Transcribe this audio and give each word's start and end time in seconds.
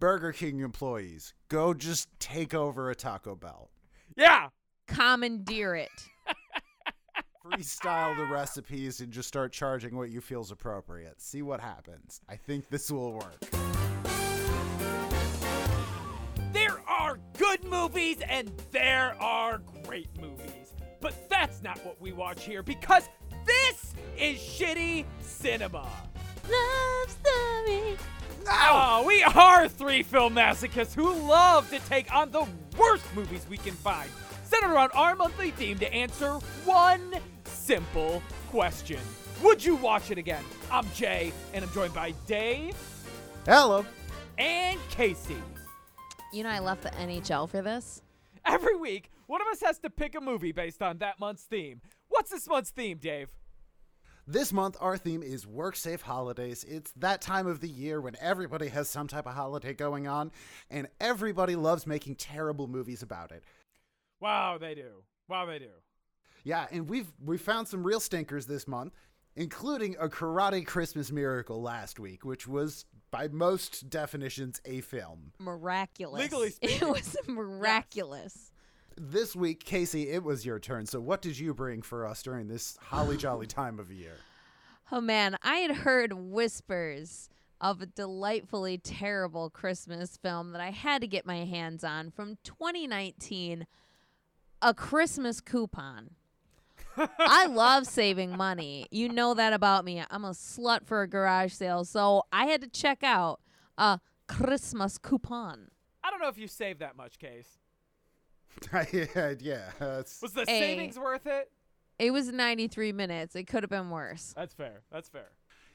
Burger 0.00 0.32
King 0.32 0.60
employees, 0.60 1.34
go 1.48 1.74
just 1.74 2.08
take 2.18 2.54
over 2.54 2.88
a 2.88 2.94
Taco 2.94 3.36
Bell. 3.36 3.70
Yeah. 4.16 4.48
Commandeer 4.86 5.74
it. 5.74 5.90
Freestyle 7.44 8.16
the 8.16 8.24
recipes 8.24 9.00
and 9.00 9.12
just 9.12 9.28
start 9.28 9.52
charging 9.52 9.94
what 9.94 10.08
you 10.08 10.22
feels 10.22 10.50
appropriate. 10.50 11.20
See 11.20 11.42
what 11.42 11.60
happens. 11.60 12.22
I 12.30 12.36
think 12.36 12.70
this 12.70 12.90
will 12.90 13.12
work. 13.12 13.40
There 16.52 16.80
are 16.88 17.18
good 17.36 17.62
movies 17.64 18.22
and 18.26 18.50
there 18.72 19.14
are 19.20 19.60
great 19.84 20.08
movies. 20.18 20.72
But 21.02 21.28
that's 21.28 21.62
not 21.62 21.84
what 21.84 22.00
we 22.00 22.12
watch 22.12 22.44
here 22.44 22.62
because 22.62 23.10
this 23.44 23.94
is 24.18 24.38
shitty 24.38 25.04
cinema. 25.20 25.86
Love 26.48 27.10
story. 27.10 27.98
Oh, 28.48 29.04
we 29.06 29.22
are 29.22 29.68
three 29.68 30.02
film 30.02 30.34
masochists 30.34 30.94
who 30.94 31.12
love 31.12 31.68
to 31.70 31.78
take 31.80 32.12
on 32.14 32.30
the 32.30 32.46
worst 32.78 33.04
movies 33.14 33.46
we 33.48 33.56
can 33.58 33.74
find, 33.74 34.10
centered 34.44 34.72
around 34.72 34.90
our 34.94 35.14
monthly 35.14 35.50
theme 35.50 35.78
to 35.78 35.92
answer 35.92 36.34
one 36.64 37.14
simple 37.44 38.22
question 38.50 38.98
Would 39.42 39.64
you 39.64 39.76
watch 39.76 40.10
it 40.10 40.18
again? 40.18 40.44
I'm 40.70 40.86
Jay, 40.94 41.32
and 41.52 41.64
I'm 41.64 41.70
joined 41.72 41.94
by 41.94 42.12
Dave 42.26 42.76
Hello. 43.46 43.84
and 44.38 44.78
Casey. 44.90 45.36
You 46.32 46.44
know, 46.44 46.50
I 46.50 46.60
left 46.60 46.82
the 46.82 46.90
NHL 46.90 47.48
for 47.48 47.60
this. 47.62 48.02
Every 48.46 48.76
week, 48.76 49.10
one 49.26 49.40
of 49.40 49.48
us 49.48 49.60
has 49.62 49.78
to 49.80 49.90
pick 49.90 50.14
a 50.14 50.20
movie 50.20 50.52
based 50.52 50.80
on 50.82 50.98
that 50.98 51.18
month's 51.20 51.42
theme. 51.42 51.80
What's 52.08 52.30
this 52.30 52.48
month's 52.48 52.70
theme, 52.70 52.98
Dave? 52.98 53.28
This 54.30 54.52
month, 54.52 54.76
our 54.80 54.96
theme 54.96 55.24
is 55.24 55.44
work 55.44 55.74
safe 55.74 56.02
holidays. 56.02 56.62
It's 56.62 56.92
that 56.92 57.20
time 57.20 57.48
of 57.48 57.58
the 57.58 57.68
year 57.68 58.00
when 58.00 58.14
everybody 58.20 58.68
has 58.68 58.88
some 58.88 59.08
type 59.08 59.26
of 59.26 59.34
holiday 59.34 59.74
going 59.74 60.06
on, 60.06 60.30
and 60.70 60.86
everybody 61.00 61.56
loves 61.56 61.84
making 61.84 62.14
terrible 62.14 62.68
movies 62.68 63.02
about 63.02 63.32
it. 63.32 63.42
Wow, 64.20 64.56
they 64.56 64.76
do. 64.76 65.02
Wow, 65.28 65.46
they 65.46 65.58
do. 65.58 65.70
Yeah, 66.44 66.68
and 66.70 66.88
we've 66.88 67.12
we 67.24 67.38
found 67.38 67.66
some 67.66 67.82
real 67.82 67.98
stinkers 67.98 68.46
this 68.46 68.68
month, 68.68 68.92
including 69.34 69.96
a 69.98 70.08
Karate 70.08 70.64
Christmas 70.64 71.10
Miracle 71.10 71.60
last 71.60 71.98
week, 71.98 72.24
which 72.24 72.46
was 72.46 72.84
by 73.10 73.26
most 73.26 73.90
definitions 73.90 74.60
a 74.64 74.80
film. 74.80 75.32
Miraculous. 75.40 76.20
Legally 76.20 76.52
It 76.62 76.82
was 76.82 77.16
miraculous. 77.26 78.52
This 79.02 79.34
week, 79.34 79.64
Casey, 79.64 80.10
it 80.10 80.22
was 80.22 80.44
your 80.44 80.58
turn. 80.58 80.84
So 80.84 81.00
what 81.00 81.22
did 81.22 81.38
you 81.38 81.54
bring 81.54 81.80
for 81.80 82.06
us 82.06 82.22
during 82.22 82.48
this 82.48 82.76
holly 82.82 83.16
jolly 83.16 83.46
time 83.46 83.78
of 83.78 83.90
year? 83.90 84.16
Oh 84.92 85.00
man, 85.00 85.38
I 85.42 85.56
had 85.56 85.70
heard 85.70 86.12
whispers 86.12 87.30
of 87.62 87.80
a 87.80 87.86
delightfully 87.86 88.76
terrible 88.76 89.48
Christmas 89.48 90.18
film 90.18 90.52
that 90.52 90.60
I 90.60 90.68
had 90.70 91.00
to 91.00 91.06
get 91.06 91.24
my 91.24 91.46
hands 91.46 91.82
on 91.82 92.10
from 92.10 92.36
2019, 92.44 93.66
A 94.60 94.74
Christmas 94.74 95.40
Coupon. 95.40 96.10
I 97.18 97.46
love 97.46 97.86
saving 97.86 98.36
money. 98.36 98.86
You 98.90 99.08
know 99.08 99.32
that 99.32 99.54
about 99.54 99.86
me. 99.86 100.04
I'm 100.10 100.26
a 100.26 100.32
slut 100.32 100.84
for 100.84 101.00
a 101.00 101.08
garage 101.08 101.54
sale, 101.54 101.86
so 101.86 102.24
I 102.30 102.44
had 102.44 102.60
to 102.60 102.68
check 102.68 103.02
out 103.02 103.40
a 103.78 103.98
Christmas 104.28 104.98
Coupon. 104.98 105.70
I 106.04 106.10
don't 106.10 106.20
know 106.20 106.28
if 106.28 106.36
you 106.36 106.48
saved 106.48 106.80
that 106.80 106.98
much, 106.98 107.18
Case. 107.18 107.59
yeah, 108.92 109.34
yeah, 109.40 109.70
Was 109.80 110.32
the 110.34 110.44
Hey. 110.46 110.60
savings 110.60 110.98
worth 110.98 111.26
it? 111.26 111.50
It 111.98 112.12
was 112.12 112.28
93 112.28 112.92
minutes. 112.92 113.36
It 113.36 113.44
could 113.44 113.62
have 113.62 113.70
been 113.70 113.90
worse. 113.90 114.32
That's 114.36 114.54
fair. 114.54 114.82
That's 114.90 115.08
fair. 115.08 115.28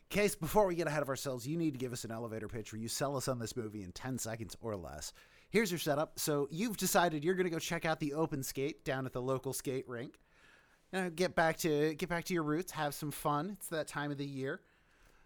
Case, 0.10 0.36
before 0.36 0.66
we 0.68 0.76
get 0.76 0.88
ahead 0.88 1.02
of 1.02 1.10
ourselves, 1.10 1.48
you 1.48 1.58
need 1.58 1.72
to 1.74 1.78
give 1.80 1.94
us 1.94 2.04
an 2.04 2.12
elevator 2.12 2.48
pitch 2.48 2.72
where 2.72 2.80
you 2.82 2.88
sell 2.88 3.16
us 3.18 3.28
on 3.28 3.40
this 3.40 3.56
movie 3.56 3.84
in 3.84 3.92
10 3.92 4.18
seconds 4.20 4.56
or 4.62 4.76
less. 4.76 5.14
Here's 5.50 5.72
your 5.72 5.80
setup. 5.80 6.20
So, 6.20 6.48
you've 6.52 6.78
decided 6.78 7.24
you're 7.24 7.36
going 7.36 7.46
to 7.46 7.52
go 7.52 7.60
check 7.60 7.86
out 7.86 8.00
the 8.00 8.14
open 8.14 8.44
skate 8.44 8.84
down 8.86 9.06
at 9.06 9.14
the 9.14 9.22
local 9.22 9.54
skate 9.54 9.88
rink. 9.88 10.20
You 10.92 11.02
know, 11.02 11.10
get 11.10 11.36
back 11.36 11.58
to 11.58 11.94
get 11.96 12.10
back 12.10 12.24
to 12.26 12.34
your 12.34 12.44
roots, 12.44 12.72
have 12.72 12.94
some 12.94 13.12
fun. 13.12 13.52
It's 13.60 13.68
that 13.70 13.88
time 13.88 14.12
of 14.12 14.18
the 14.18 14.26
year. 14.26 14.62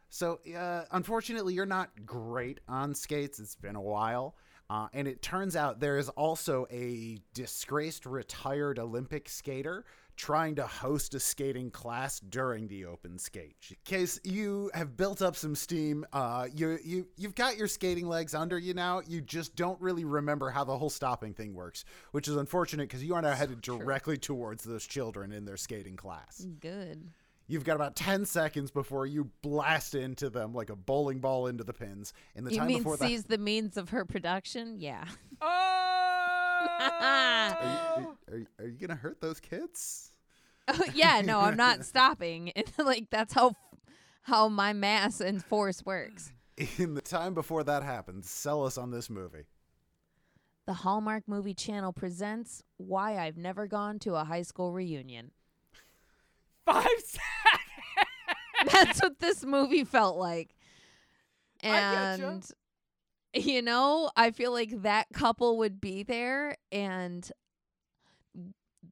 So, 0.09 0.39
uh, 0.57 0.85
unfortunately, 0.91 1.53
you're 1.53 1.65
not 1.65 2.05
great 2.05 2.59
on 2.67 2.95
skates. 2.95 3.39
It's 3.39 3.55
been 3.55 3.75
a 3.75 3.81
while. 3.81 4.35
Uh, 4.69 4.87
and 4.93 5.07
it 5.07 5.21
turns 5.21 5.55
out 5.55 5.79
there 5.79 5.97
is 5.97 6.09
also 6.09 6.67
a 6.71 7.17
disgraced 7.33 8.05
retired 8.05 8.77
Olympic 8.77 9.27
skater 9.27 9.85
trying 10.19 10.53
to 10.53 10.67
host 10.67 11.15
a 11.15 11.19
skating 11.19 11.71
class 11.71 12.19
during 12.19 12.67
the 12.67 12.83
open 12.83 13.17
skate. 13.17 13.55
Case 13.85 14.19
you 14.25 14.69
have 14.73 14.97
built 14.97 15.21
up 15.21 15.37
some 15.37 15.55
steam. 15.55 16.05
Uh, 16.11 16.47
you 16.53 16.77
you 16.83 17.07
you've 17.15 17.35
got 17.35 17.55
your 17.55 17.69
skating 17.69 18.05
legs 18.05 18.35
under 18.35 18.59
you 18.59 18.73
now. 18.73 19.01
You 19.07 19.21
just 19.21 19.55
don't 19.55 19.79
really 19.79 20.03
remember 20.03 20.49
how 20.49 20.65
the 20.65 20.77
whole 20.77 20.89
stopping 20.89 21.33
thing 21.33 21.53
works, 21.53 21.85
which 22.11 22.27
is 22.27 22.35
unfortunate 22.35 22.89
because 22.89 23.01
you 23.01 23.15
are 23.15 23.21
now 23.21 23.33
headed 23.33 23.61
directly 23.61 24.17
towards 24.17 24.65
those 24.65 24.85
children 24.85 25.31
in 25.31 25.45
their 25.45 25.57
skating 25.57 25.95
class. 25.95 26.45
Good. 26.59 27.11
You've 27.49 27.63
got 27.65 27.75
about 27.75 27.95
10 27.95 28.25
seconds 28.25 28.69
before 28.71 29.05
you 29.07 29.31
blast 29.41 29.95
into 29.95 30.29
them 30.29 30.53
like 30.53 30.69
a 30.69 30.75
bowling 30.75 31.19
ball 31.19 31.47
into 31.47 31.63
the 31.63 31.73
pins. 31.73 32.13
In 32.35 32.43
the 32.45 32.51
You 32.51 32.57
time 32.59 32.67
mean 32.67 32.77
before 32.77 32.95
that, 32.95 33.07
seize 33.07 33.23
the 33.25 33.39
means 33.39 33.75
of 33.75 33.89
her 33.89 34.05
production? 34.05 34.75
Yeah. 34.79 35.03
Oh! 35.41 36.67
are 36.81 37.57
Oh! 37.61 37.97
you, 37.99 38.17
are, 38.33 38.37
you- 38.37 38.47
are 38.59 38.65
you 38.67 38.77
gonna 38.77 38.95
hurt 38.95 39.19
those 39.21 39.39
kids? 39.39 40.11
Oh, 40.71 40.83
yeah, 40.93 41.21
no, 41.21 41.39
I'm 41.39 41.57
not 41.57 41.83
stopping. 41.93 42.51
And 42.51 42.67
like 42.77 43.09
that's 43.09 43.33
how 43.33 43.53
how 44.21 44.49
my 44.49 44.71
mass 44.71 45.19
and 45.19 45.43
force 45.43 45.83
works. 45.83 46.31
In 46.77 46.93
the 46.93 47.01
time 47.01 47.33
before 47.33 47.63
that 47.63 47.81
happens, 47.81 48.29
sell 48.29 48.63
us 48.63 48.77
on 48.77 48.91
this 48.91 49.09
movie. 49.09 49.45
The 50.67 50.73
Hallmark 50.73 51.23
Movie 51.27 51.55
Channel 51.55 51.91
presents 51.93 52.61
Why 52.77 53.17
I've 53.17 53.37
Never 53.37 53.65
Gone 53.65 53.97
to 53.99 54.13
a 54.13 54.23
High 54.23 54.43
School 54.43 54.71
Reunion. 54.71 55.31
Five 56.71 56.85
seconds. 57.05 58.73
That's 58.73 59.01
what 59.01 59.19
this 59.19 59.45
movie 59.45 59.83
felt 59.83 60.17
like. 60.17 60.55
And 61.61 62.45
you 63.33 63.61
know, 63.61 64.09
I 64.15 64.31
feel 64.31 64.51
like 64.51 64.81
that 64.81 65.07
couple 65.13 65.57
would 65.59 65.79
be 65.79 66.03
there 66.03 66.55
and 66.71 67.29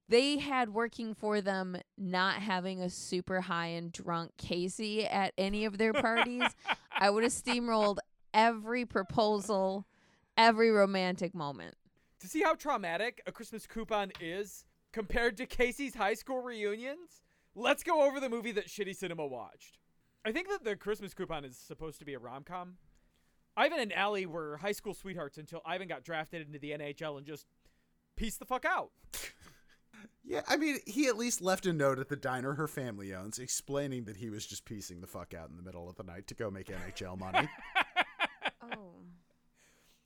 they 0.09 0.37
had 0.37 0.69
working 0.73 1.13
for 1.13 1.41
them 1.41 1.77
not 1.97 2.35
having 2.35 2.81
a 2.81 2.89
super 2.89 3.41
high 3.41 3.67
and 3.67 3.91
drunk 3.91 4.31
Casey 4.37 5.05
at 5.05 5.33
any 5.37 5.65
of 5.65 5.77
their 5.77 5.93
parties. 5.93 6.43
I 6.91 7.09
would 7.09 7.23
have 7.23 7.31
steamrolled 7.31 7.97
every 8.33 8.85
proposal, 8.85 9.85
every 10.37 10.71
romantic 10.71 11.33
moment. 11.33 11.75
to 12.19 12.27
see 12.27 12.41
how 12.41 12.53
traumatic 12.55 13.21
a 13.27 13.31
Christmas 13.31 13.67
coupon 13.67 14.11
is 14.21 14.65
compared 14.93 15.35
to 15.37 15.45
Casey's 15.45 15.95
high 15.95 16.13
school 16.15 16.41
reunions, 16.41 17.21
let's 17.57 17.83
go 17.83 18.03
over 18.03 18.19
the 18.19 18.29
movie 18.29 18.51
that 18.53 18.67
Shitty 18.67 18.95
Cinema 18.95 19.25
watched. 19.25 19.79
I 20.23 20.31
think 20.31 20.47
that 20.49 20.63
the 20.63 20.75
Christmas 20.75 21.13
coupon 21.13 21.43
is 21.43 21.57
supposed 21.57 21.99
to 21.99 22.05
be 22.05 22.13
a 22.13 22.19
rom 22.19 22.43
com. 22.43 22.75
Ivan 23.55 23.79
and 23.79 23.91
Allie 23.93 24.27
were 24.27 24.57
high 24.57 24.71
school 24.71 24.93
sweethearts 24.93 25.37
until 25.37 25.61
Ivan 25.65 25.87
got 25.87 26.03
drafted 26.03 26.45
into 26.45 26.59
the 26.59 26.71
NHL 26.71 27.17
and 27.17 27.25
just 27.25 27.47
pieced 28.15 28.39
the 28.39 28.45
fuck 28.45 28.65
out. 28.65 28.91
Yeah, 30.29 30.41
I 30.45 30.57
mean, 30.57 30.79
he 30.85 31.07
at 31.07 31.17
least 31.17 31.41
left 31.41 31.65
a 31.65 31.73
note 31.73 31.99
at 31.99 32.09
the 32.09 32.17
diner 32.17 32.53
her 32.55 32.67
family 32.67 33.15
owns 33.15 33.39
explaining 33.39 34.03
that 34.05 34.17
he 34.17 34.29
was 34.29 34.45
just 34.45 34.65
piecing 34.65 34.99
the 34.99 35.07
fuck 35.07 35.33
out 35.33 35.49
in 35.49 35.55
the 35.55 35.63
middle 35.63 35.89
of 35.89 35.95
the 35.95 36.03
night 36.03 36.27
to 36.27 36.35
go 36.35 36.51
make 36.51 36.67
NHL 36.67 37.17
money. 37.17 37.47
Oh. 38.61 38.91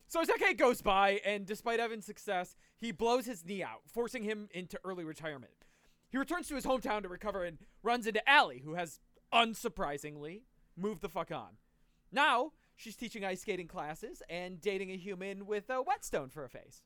So 0.08 0.20
a 0.20 0.26
decade 0.26 0.58
goes 0.58 0.82
by, 0.82 1.22
and 1.26 1.46
despite 1.46 1.80
Evan's 1.80 2.06
success, 2.06 2.58
he 2.76 2.92
blows 2.92 3.26
his 3.26 3.46
knee 3.46 3.64
out, 3.64 3.80
forcing 3.88 4.24
him 4.24 4.50
into 4.52 4.78
early 4.84 5.06
retirement. 5.06 5.54
He 6.12 6.18
returns 6.18 6.48
to 6.50 6.56
his 6.56 6.66
hometown 6.66 7.02
to 7.04 7.10
recover 7.10 7.44
and 7.46 7.58
runs 7.84 8.06
into 8.06 8.28
Allie, 8.30 8.62
who 8.66 8.76
has, 8.76 9.00
unsurprisingly, 9.34 10.42
moved 10.76 11.02
the 11.02 11.10
fuck 11.10 11.32
on. 11.32 11.58
Now, 12.12 12.52
she's 12.76 12.96
teaching 12.98 13.24
ice 13.24 13.42
skating 13.42 13.68
classes 13.68 14.22
and 14.30 14.60
dating 14.60 14.92
a 14.92 14.98
human 14.98 15.46
with 15.46 15.70
a 15.70 15.82
whetstone 15.82 16.30
for 16.30 16.44
a 16.44 16.50
face. 16.50 16.82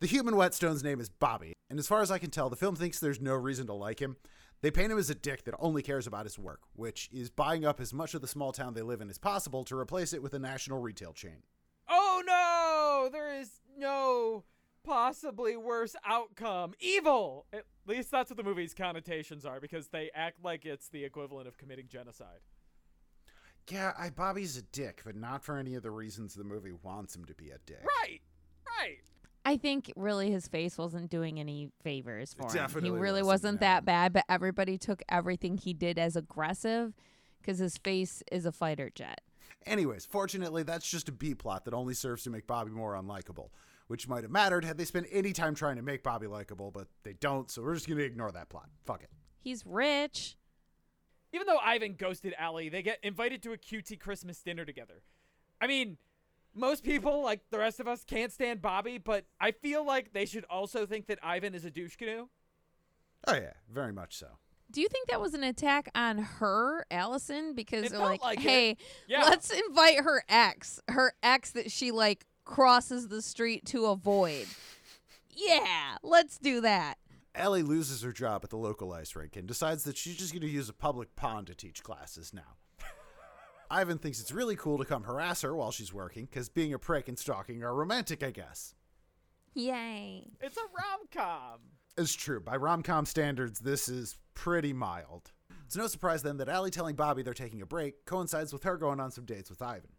the 0.00 0.06
human 0.06 0.36
whetstone's 0.36 0.84
name 0.84 1.00
is 1.00 1.08
Bobby, 1.08 1.54
and 1.70 1.78
as 1.78 1.88
far 1.88 2.02
as 2.02 2.10
I 2.10 2.18
can 2.18 2.30
tell, 2.30 2.48
the 2.50 2.56
film 2.56 2.76
thinks 2.76 3.00
there's 3.00 3.20
no 3.20 3.34
reason 3.34 3.66
to 3.66 3.72
like 3.72 4.00
him. 4.00 4.16
They 4.60 4.70
paint 4.70 4.92
him 4.92 4.98
as 4.98 5.08
a 5.10 5.14
dick 5.14 5.44
that 5.44 5.54
only 5.58 5.82
cares 5.82 6.06
about 6.06 6.26
his 6.26 6.38
work, 6.38 6.60
which 6.74 7.08
is 7.12 7.30
buying 7.30 7.64
up 7.64 7.80
as 7.80 7.94
much 7.94 8.14
of 8.14 8.20
the 8.20 8.26
small 8.28 8.52
town 8.52 8.74
they 8.74 8.82
live 8.82 9.00
in 9.00 9.08
as 9.08 9.18
possible 9.18 9.64
to 9.64 9.78
replace 9.78 10.12
it 10.12 10.22
with 10.22 10.34
a 10.34 10.38
national 10.38 10.80
retail 10.80 11.12
chain. 11.12 11.42
Oh 11.88 12.22
no! 12.26 13.08
There 13.10 13.40
is 13.40 13.60
no 13.76 14.44
possibly 14.84 15.56
worse 15.56 15.94
outcome. 16.04 16.74
Evil! 16.80 17.46
At 17.52 17.64
least 17.86 18.10
that's 18.10 18.30
what 18.30 18.36
the 18.36 18.42
movie's 18.42 18.74
connotations 18.74 19.44
are, 19.44 19.60
because 19.60 19.88
they 19.88 20.10
act 20.14 20.44
like 20.44 20.64
it's 20.64 20.88
the 20.88 21.04
equivalent 21.04 21.48
of 21.48 21.58
committing 21.58 21.88
genocide. 21.88 22.40
Yeah, 23.70 23.92
I, 23.98 24.10
Bobby's 24.10 24.56
a 24.56 24.62
dick, 24.62 25.02
but 25.04 25.14
not 25.14 25.44
for 25.44 25.58
any 25.58 25.74
of 25.74 25.82
the 25.82 25.90
reasons 25.90 26.34
the 26.34 26.44
movie 26.44 26.72
wants 26.82 27.14
him 27.14 27.24
to 27.26 27.34
be 27.34 27.50
a 27.50 27.58
dick. 27.66 27.84
Right! 28.02 28.20
Right! 28.66 28.98
I 29.44 29.56
think 29.56 29.92
really 29.96 30.30
his 30.30 30.48
face 30.48 30.76
wasn't 30.76 31.10
doing 31.10 31.40
any 31.40 31.70
favors 31.82 32.34
for 32.34 32.46
him. 32.46 32.54
definitely 32.54 32.90
He 32.90 32.96
really 32.96 33.22
wasn't, 33.22 33.26
wasn't, 33.26 33.60
that 33.60 33.84
bad, 33.84 34.12
but 34.12 34.24
everybody 34.28 34.78
took 34.78 35.02
everything 35.08 35.56
he 35.56 35.72
did 35.72 35.98
as 35.98 36.16
aggressive 36.16 36.94
because 37.40 37.58
his 37.58 37.78
face 37.78 38.22
is 38.30 38.44
a 38.46 38.52
fighter 38.52 38.90
jet. 38.94 39.20
Anyways, 39.66 40.06
fortunately, 40.06 40.62
that's 40.62 40.88
just 40.88 41.08
a 41.08 41.12
B 41.12 41.34
plot 41.34 41.64
that 41.64 41.74
only 41.74 41.94
serves 41.94 42.24
to 42.24 42.30
make 42.30 42.46
Bobby 42.46 42.70
more 42.70 42.94
unlikable, 42.94 43.48
which 43.88 44.06
might 44.08 44.22
have 44.22 44.30
mattered 44.30 44.64
had 44.64 44.78
they 44.78 44.84
spent 44.84 45.06
any 45.10 45.32
time 45.32 45.54
trying 45.54 45.76
to 45.76 45.82
make 45.82 46.02
Bobby 46.02 46.26
likable, 46.26 46.70
but 46.70 46.86
they 47.02 47.14
don't, 47.14 47.50
so 47.50 47.62
we're 47.62 47.74
just 47.74 47.86
going 47.88 47.98
to 47.98 48.04
ignore 48.04 48.30
that 48.32 48.48
plot. 48.48 48.68
Fuck 48.86 49.02
it. 49.02 49.10
He's 49.40 49.66
rich. 49.66 50.36
Even 51.32 51.46
though 51.46 51.58
Ivan 51.58 51.94
ghosted 51.98 52.34
Allie, 52.38 52.68
they 52.68 52.82
get 52.82 52.98
invited 53.02 53.42
to 53.42 53.52
a 53.52 53.58
QT 53.58 53.98
Christmas 54.00 54.40
dinner 54.40 54.64
together. 54.64 55.02
I 55.60 55.66
mean, 55.66 55.98
most 56.54 56.84
people, 56.84 57.22
like 57.22 57.40
the 57.50 57.58
rest 57.58 57.80
of 57.80 57.88
us, 57.88 58.04
can't 58.04 58.32
stand 58.32 58.62
Bobby, 58.62 58.98
but 58.98 59.24
I 59.40 59.52
feel 59.52 59.84
like 59.84 60.12
they 60.12 60.24
should 60.24 60.44
also 60.48 60.86
think 60.86 61.06
that 61.08 61.18
Ivan 61.22 61.54
is 61.54 61.64
a 61.64 61.70
douche 61.70 61.96
canoe. 61.96 62.28
Oh, 63.26 63.34
yeah, 63.34 63.52
very 63.70 63.92
much 63.92 64.16
so. 64.16 64.28
Do 64.70 64.80
you 64.82 64.88
think 64.88 65.08
that 65.08 65.20
was 65.20 65.32
an 65.34 65.42
attack 65.42 65.90
on 65.94 66.18
her, 66.18 66.84
Allison? 66.90 67.54
Because 67.54 67.86
It 67.86 67.90
they're 67.90 68.00
felt 68.00 68.10
like, 68.10 68.22
like 68.22 68.38
hey, 68.40 68.76
Yeah. 69.08 69.22
let's 69.24 69.50
invite 69.50 70.00
her 70.00 70.22
ex, 70.28 70.78
her 70.88 71.14
ex 71.22 71.52
that 71.52 71.70
she 71.70 71.90
like 71.90 72.26
crosses 72.48 73.08
the 73.08 73.22
street 73.22 73.64
to 73.66 73.86
avoid. 73.86 74.46
Yeah, 75.30 75.96
let's 76.02 76.38
do 76.38 76.60
that. 76.62 76.96
Ellie 77.34 77.62
loses 77.62 78.02
her 78.02 78.10
job 78.10 78.40
at 78.42 78.50
the 78.50 78.56
local 78.56 78.92
ice 78.92 79.14
rink 79.14 79.36
and 79.36 79.46
decides 79.46 79.84
that 79.84 79.96
she's 79.96 80.16
just 80.16 80.32
going 80.32 80.42
to 80.42 80.48
use 80.48 80.68
a 80.68 80.72
public 80.72 81.14
pond 81.14 81.46
to 81.46 81.54
teach 81.54 81.84
classes 81.84 82.32
now. 82.34 82.56
Ivan 83.70 83.98
thinks 83.98 84.18
it's 84.20 84.32
really 84.32 84.56
cool 84.56 84.78
to 84.78 84.84
come 84.84 85.04
harass 85.04 85.42
her 85.42 85.54
while 85.54 85.70
she's 85.70 85.92
working, 85.92 86.24
because 86.24 86.48
being 86.48 86.72
a 86.72 86.78
prick 86.78 87.06
and 87.06 87.18
stalking 87.18 87.62
are 87.62 87.74
romantic, 87.74 88.24
I 88.24 88.30
guess. 88.30 88.74
Yay. 89.54 90.24
It's 90.40 90.56
a 90.56 90.60
rom 90.60 91.06
com. 91.12 91.60
It's 91.96 92.14
true. 92.14 92.40
By 92.40 92.56
rom 92.56 92.82
com 92.82 93.04
standards, 93.04 93.60
this 93.60 93.88
is 93.88 94.16
pretty 94.34 94.72
mild. 94.72 95.30
It's 95.66 95.76
no 95.76 95.86
surprise 95.86 96.22
then 96.22 96.38
that 96.38 96.48
Allie 96.48 96.70
telling 96.70 96.96
Bobby 96.96 97.22
they're 97.22 97.34
taking 97.34 97.60
a 97.60 97.66
break 97.66 98.06
coincides 98.06 98.52
with 98.54 98.62
her 98.62 98.78
going 98.78 99.00
on 99.00 99.10
some 99.10 99.26
dates 99.26 99.50
with 99.50 99.60
Ivan. 99.60 99.90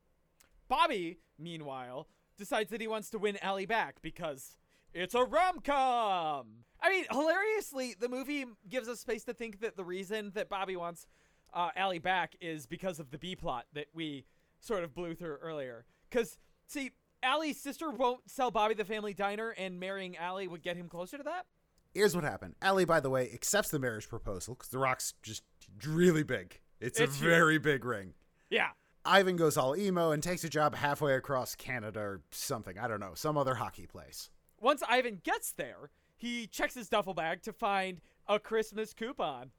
Bobby, 0.67 1.19
meanwhile, 1.37 2.07
decides 2.39 2.71
that 2.71 2.81
he 2.81 2.87
wants 2.87 3.11
to 3.11 3.19
win 3.19 3.37
Allie 3.43 3.67
back 3.67 4.01
because 4.01 4.55
it's 4.93 5.13
a 5.13 5.23
rom 5.23 5.59
com. 5.59 6.47
I 6.81 6.89
mean, 6.89 7.05
hilariously, 7.11 7.95
the 7.99 8.09
movie 8.09 8.45
gives 8.67 8.87
us 8.87 9.01
space 9.01 9.23
to 9.25 9.33
think 9.33 9.59
that 9.59 9.77
the 9.77 9.83
reason 9.83 10.31
that 10.33 10.49
Bobby 10.49 10.75
wants 10.75 11.05
uh, 11.53 11.69
Allie 11.75 11.99
back 11.99 12.35
is 12.41 12.65
because 12.65 12.99
of 12.99 13.11
the 13.11 13.17
B 13.19 13.35
plot 13.35 13.65
that 13.73 13.87
we 13.93 14.25
sort 14.59 14.83
of 14.83 14.95
blew 14.95 15.13
through 15.13 15.35
earlier. 15.41 15.85
Because, 16.09 16.39
see, 16.67 16.91
Allie's 17.21 17.59
sister 17.61 17.91
won't 17.91 18.29
sell 18.29 18.49
Bobby 18.49 18.73
the 18.73 18.85
family 18.85 19.13
diner, 19.13 19.49
and 19.49 19.79
marrying 19.79 20.15
Allie 20.17 20.47
would 20.47 20.63
get 20.63 20.77
him 20.77 20.87
closer 20.87 21.17
to 21.17 21.23
that. 21.23 21.45
Here's 21.93 22.15
what 22.15 22.23
happened. 22.23 22.55
Allie, 22.61 22.85
by 22.85 22.99
the 22.99 23.09
way, 23.09 23.29
accepts 23.33 23.69
the 23.69 23.79
marriage 23.79 24.07
proposal 24.07 24.55
because 24.55 24.69
the 24.69 24.77
rock's 24.77 25.13
just 25.21 25.43
really 25.85 26.23
big. 26.23 26.61
It's, 26.79 26.99
It's 26.99 27.15
a 27.15 27.17
huge. 27.17 27.29
very 27.29 27.57
big 27.57 27.83
ring. 27.83 28.13
Yeah. 28.49 28.69
Ivan 29.09 29.35
goes 29.37 29.57
all 29.57 29.75
emo 29.75 30.11
and 30.11 30.21
takes 30.21 30.43
a 30.43 30.49
job 30.49 30.75
halfway 30.75 31.15
across 31.15 31.55
Canada 31.55 31.99
or 31.99 32.21
something. 32.31 32.77
I 32.77 32.87
don't 32.87 32.99
know, 32.99 33.13
some 33.15 33.37
other 33.37 33.55
hockey 33.55 33.87
place. 33.87 34.29
Once 34.61 34.83
Ivan 34.87 35.19
gets 35.23 35.51
there, 35.51 35.89
he 36.15 36.45
checks 36.45 36.75
his 36.75 36.89
duffel 36.89 37.13
bag 37.13 37.41
to 37.43 37.53
find 37.53 38.01
a 38.27 38.39
Christmas 38.39 38.93
coupon, 38.93 39.51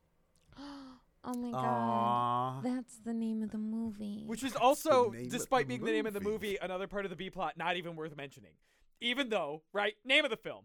Oh 1.23 1.35
my 1.35 1.51
god. 1.51 1.65
Aww. 1.65 2.63
That's 2.63 2.99
the 3.05 3.13
name 3.13 3.43
of 3.43 3.51
the 3.51 3.59
movie. 3.59 4.25
which 4.27 4.43
is 4.43 4.57
also, 4.57 5.13
despite 5.29 5.67
the 5.67 5.69
being 5.69 5.85
the 5.85 5.93
name 5.93 6.07
of 6.07 6.15
the 6.15 6.21
movie. 6.21 6.33
movie, 6.49 6.59
another 6.63 6.87
part 6.87 7.05
of 7.05 7.11
the 7.11 7.17
B 7.17 7.29
plot 7.29 7.59
not 7.59 7.77
even 7.77 7.95
worth 7.95 8.17
mentioning. 8.17 8.53
Even 9.01 9.29
though, 9.29 9.63
right? 9.73 9.95
Name 10.05 10.25
of 10.25 10.31
the 10.31 10.37
film. 10.37 10.65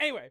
Anyway, 0.00 0.30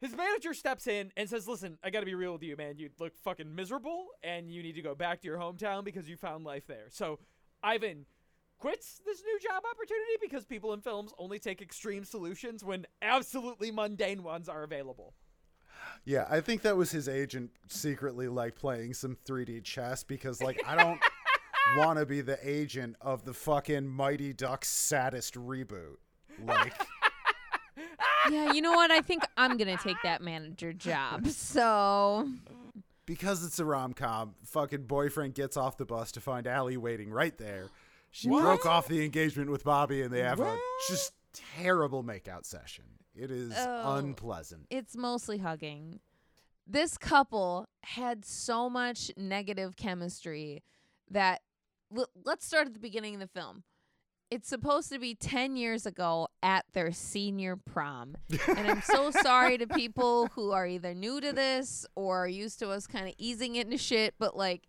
his 0.00 0.16
manager 0.16 0.54
steps 0.54 0.86
in 0.86 1.12
and 1.16 1.28
says, 1.28 1.46
Listen, 1.46 1.78
I 1.84 1.90
gotta 1.90 2.06
be 2.06 2.14
real 2.14 2.32
with 2.32 2.42
you, 2.42 2.56
man. 2.56 2.78
You 2.78 2.90
look 2.98 3.16
fucking 3.22 3.54
miserable, 3.54 4.08
and 4.22 4.50
you 4.50 4.62
need 4.62 4.74
to 4.74 4.82
go 4.82 4.94
back 4.94 5.20
to 5.20 5.26
your 5.26 5.38
hometown 5.38 5.84
because 5.84 6.08
you 6.08 6.16
found 6.16 6.44
life 6.44 6.66
there. 6.66 6.86
So, 6.90 7.18
Ivan 7.62 8.06
quits 8.58 9.00
this 9.06 9.22
new 9.24 9.38
job 9.40 9.62
opportunity 9.70 10.12
because 10.20 10.44
people 10.44 10.72
in 10.72 10.80
films 10.80 11.12
only 11.18 11.38
take 11.38 11.62
extreme 11.62 12.04
solutions 12.04 12.62
when 12.62 12.86
absolutely 13.02 13.70
mundane 13.70 14.22
ones 14.22 14.48
are 14.48 14.62
available. 14.62 15.14
Yeah, 16.04 16.26
I 16.30 16.40
think 16.40 16.62
that 16.62 16.76
was 16.76 16.90
his 16.90 17.08
agent 17.08 17.50
secretly 17.68 18.28
like 18.28 18.54
playing 18.54 18.94
some 18.94 19.16
3D 19.26 19.64
chess 19.64 20.02
because 20.02 20.42
like 20.42 20.60
I 20.66 20.76
don't 20.76 21.00
want 21.76 21.98
to 21.98 22.06
be 22.06 22.20
the 22.20 22.38
agent 22.42 22.96
of 23.00 23.24
the 23.24 23.34
fucking 23.34 23.86
Mighty 23.86 24.32
Ducks 24.32 24.68
saddest 24.68 25.34
reboot. 25.34 25.96
Like 26.42 26.74
yeah, 28.30 28.52
you 28.52 28.60
know 28.62 28.72
what? 28.72 28.90
I 28.90 29.00
think 29.00 29.22
I'm 29.36 29.56
gonna 29.56 29.76
take 29.78 29.96
that 30.04 30.20
manager 30.22 30.72
job. 30.72 31.26
So 31.28 32.28
because 33.06 33.44
it's 33.44 33.58
a 33.58 33.64
rom-com, 33.64 34.34
fucking 34.44 34.84
boyfriend 34.84 35.34
gets 35.34 35.56
off 35.56 35.76
the 35.76 35.84
bus 35.86 36.12
to 36.12 36.20
find 36.20 36.46
Allie 36.46 36.76
waiting 36.76 37.10
right 37.10 37.36
there. 37.38 37.66
She 38.12 38.28
What? 38.28 38.42
broke 38.42 38.66
off 38.66 38.86
the 38.88 39.04
engagement 39.04 39.50
with 39.50 39.64
Bobby 39.64 40.02
and 40.02 40.12
they 40.12 40.20
have 40.20 40.40
a 40.40 40.58
just 40.88 41.12
terrible 41.32 42.04
makeout 42.04 42.44
session. 42.44 42.84
It 43.14 43.30
is 43.30 43.52
Oh. 43.56 43.96
unpleasant. 43.96 44.66
it's 44.70 44.96
mostly 44.96 45.38
hugging. 45.38 46.00
This 46.66 46.96
couple 46.98 47.68
had 47.82 48.24
so 48.24 48.70
much 48.70 49.10
negative 49.16 49.74
chemistry 49.76 50.62
that 51.10 51.42
l- 51.96 52.08
let's 52.24 52.46
start 52.46 52.68
at 52.68 52.74
the 52.74 52.78
beginning 52.80 53.14
of 53.14 53.20
the 53.20 53.26
film. 53.26 53.64
It's 54.30 54.48
supposed 54.48 54.90
to 54.92 54.98
be 55.00 55.14
10 55.14 55.56
years 55.56 55.86
ago 55.86 56.28
at 56.42 56.64
their 56.72 56.92
senior 56.92 57.56
prom. 57.56 58.16
And 58.48 58.70
I'm 58.70 58.82
so 58.82 59.10
sorry 59.10 59.58
to 59.58 59.66
people 59.66 60.28
who 60.34 60.52
are 60.52 60.66
either 60.66 60.94
new 60.94 61.20
to 61.20 61.32
this 61.32 61.84
or 61.96 62.24
are 62.24 62.28
used 62.28 62.58
to 62.60 62.70
us 62.70 62.86
kind 62.86 63.08
of 63.08 63.14
easing 63.18 63.56
into 63.56 63.76
shit, 63.76 64.14
but 64.18 64.36
like 64.36 64.68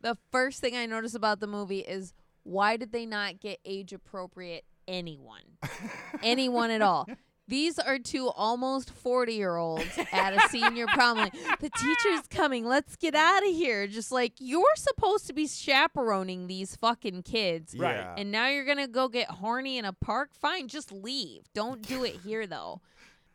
the 0.00 0.16
first 0.30 0.60
thing 0.60 0.76
I 0.76 0.86
notice 0.86 1.14
about 1.14 1.40
the 1.40 1.46
movie 1.46 1.80
is 1.80 2.12
why 2.44 2.76
did 2.76 2.92
they 2.92 3.06
not 3.06 3.40
get 3.40 3.58
age 3.64 3.92
appropriate 3.92 4.64
anyone? 4.86 5.42
anyone 6.22 6.70
at 6.70 6.82
all. 6.82 7.06
These 7.50 7.78
are 7.80 7.98
two 7.98 8.28
almost 8.28 8.90
40 8.90 9.34
year 9.34 9.56
olds 9.56 9.98
at 10.12 10.32
a 10.34 10.48
senior 10.48 10.86
prom. 10.86 11.18
Like, 11.18 11.32
the 11.60 11.68
teacher's 11.68 12.26
coming. 12.30 12.64
Let's 12.64 12.96
get 12.96 13.14
out 13.14 13.42
of 13.46 13.52
here. 13.52 13.86
Just 13.86 14.12
like, 14.12 14.34
you're 14.38 14.76
supposed 14.76 15.26
to 15.26 15.32
be 15.32 15.46
chaperoning 15.48 16.46
these 16.46 16.76
fucking 16.76 17.24
kids. 17.24 17.74
Right. 17.76 17.96
Yeah. 17.96 18.14
And 18.16 18.30
now 18.30 18.48
you're 18.48 18.64
going 18.64 18.78
to 18.78 18.86
go 18.86 19.08
get 19.08 19.28
horny 19.28 19.78
in 19.78 19.84
a 19.84 19.92
park? 19.92 20.30
Fine, 20.32 20.68
just 20.68 20.92
leave. 20.92 21.42
Don't 21.52 21.82
do 21.82 22.04
it 22.04 22.20
here, 22.24 22.46
though. 22.46 22.80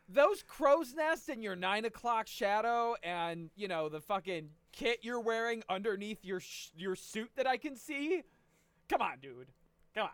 those 0.08 0.42
crow's 0.42 0.94
nests 0.94 1.28
in 1.28 1.42
your 1.42 1.54
nine 1.56 1.84
o'clock 1.84 2.26
shadow 2.28 2.94
and 3.02 3.50
you 3.56 3.66
know 3.68 3.88
the 3.88 4.00
fucking 4.00 4.48
kit 4.72 5.00
you're 5.02 5.20
wearing 5.20 5.62
underneath 5.68 6.24
your 6.24 6.38
sh- 6.40 6.68
your 6.76 6.94
suit 6.96 7.28
that 7.36 7.46
I 7.46 7.56
can 7.56 7.76
see. 7.76 8.22
Come 8.88 9.02
on, 9.02 9.18
dude. 9.20 9.48
Come 9.94 10.04
on. 10.04 10.10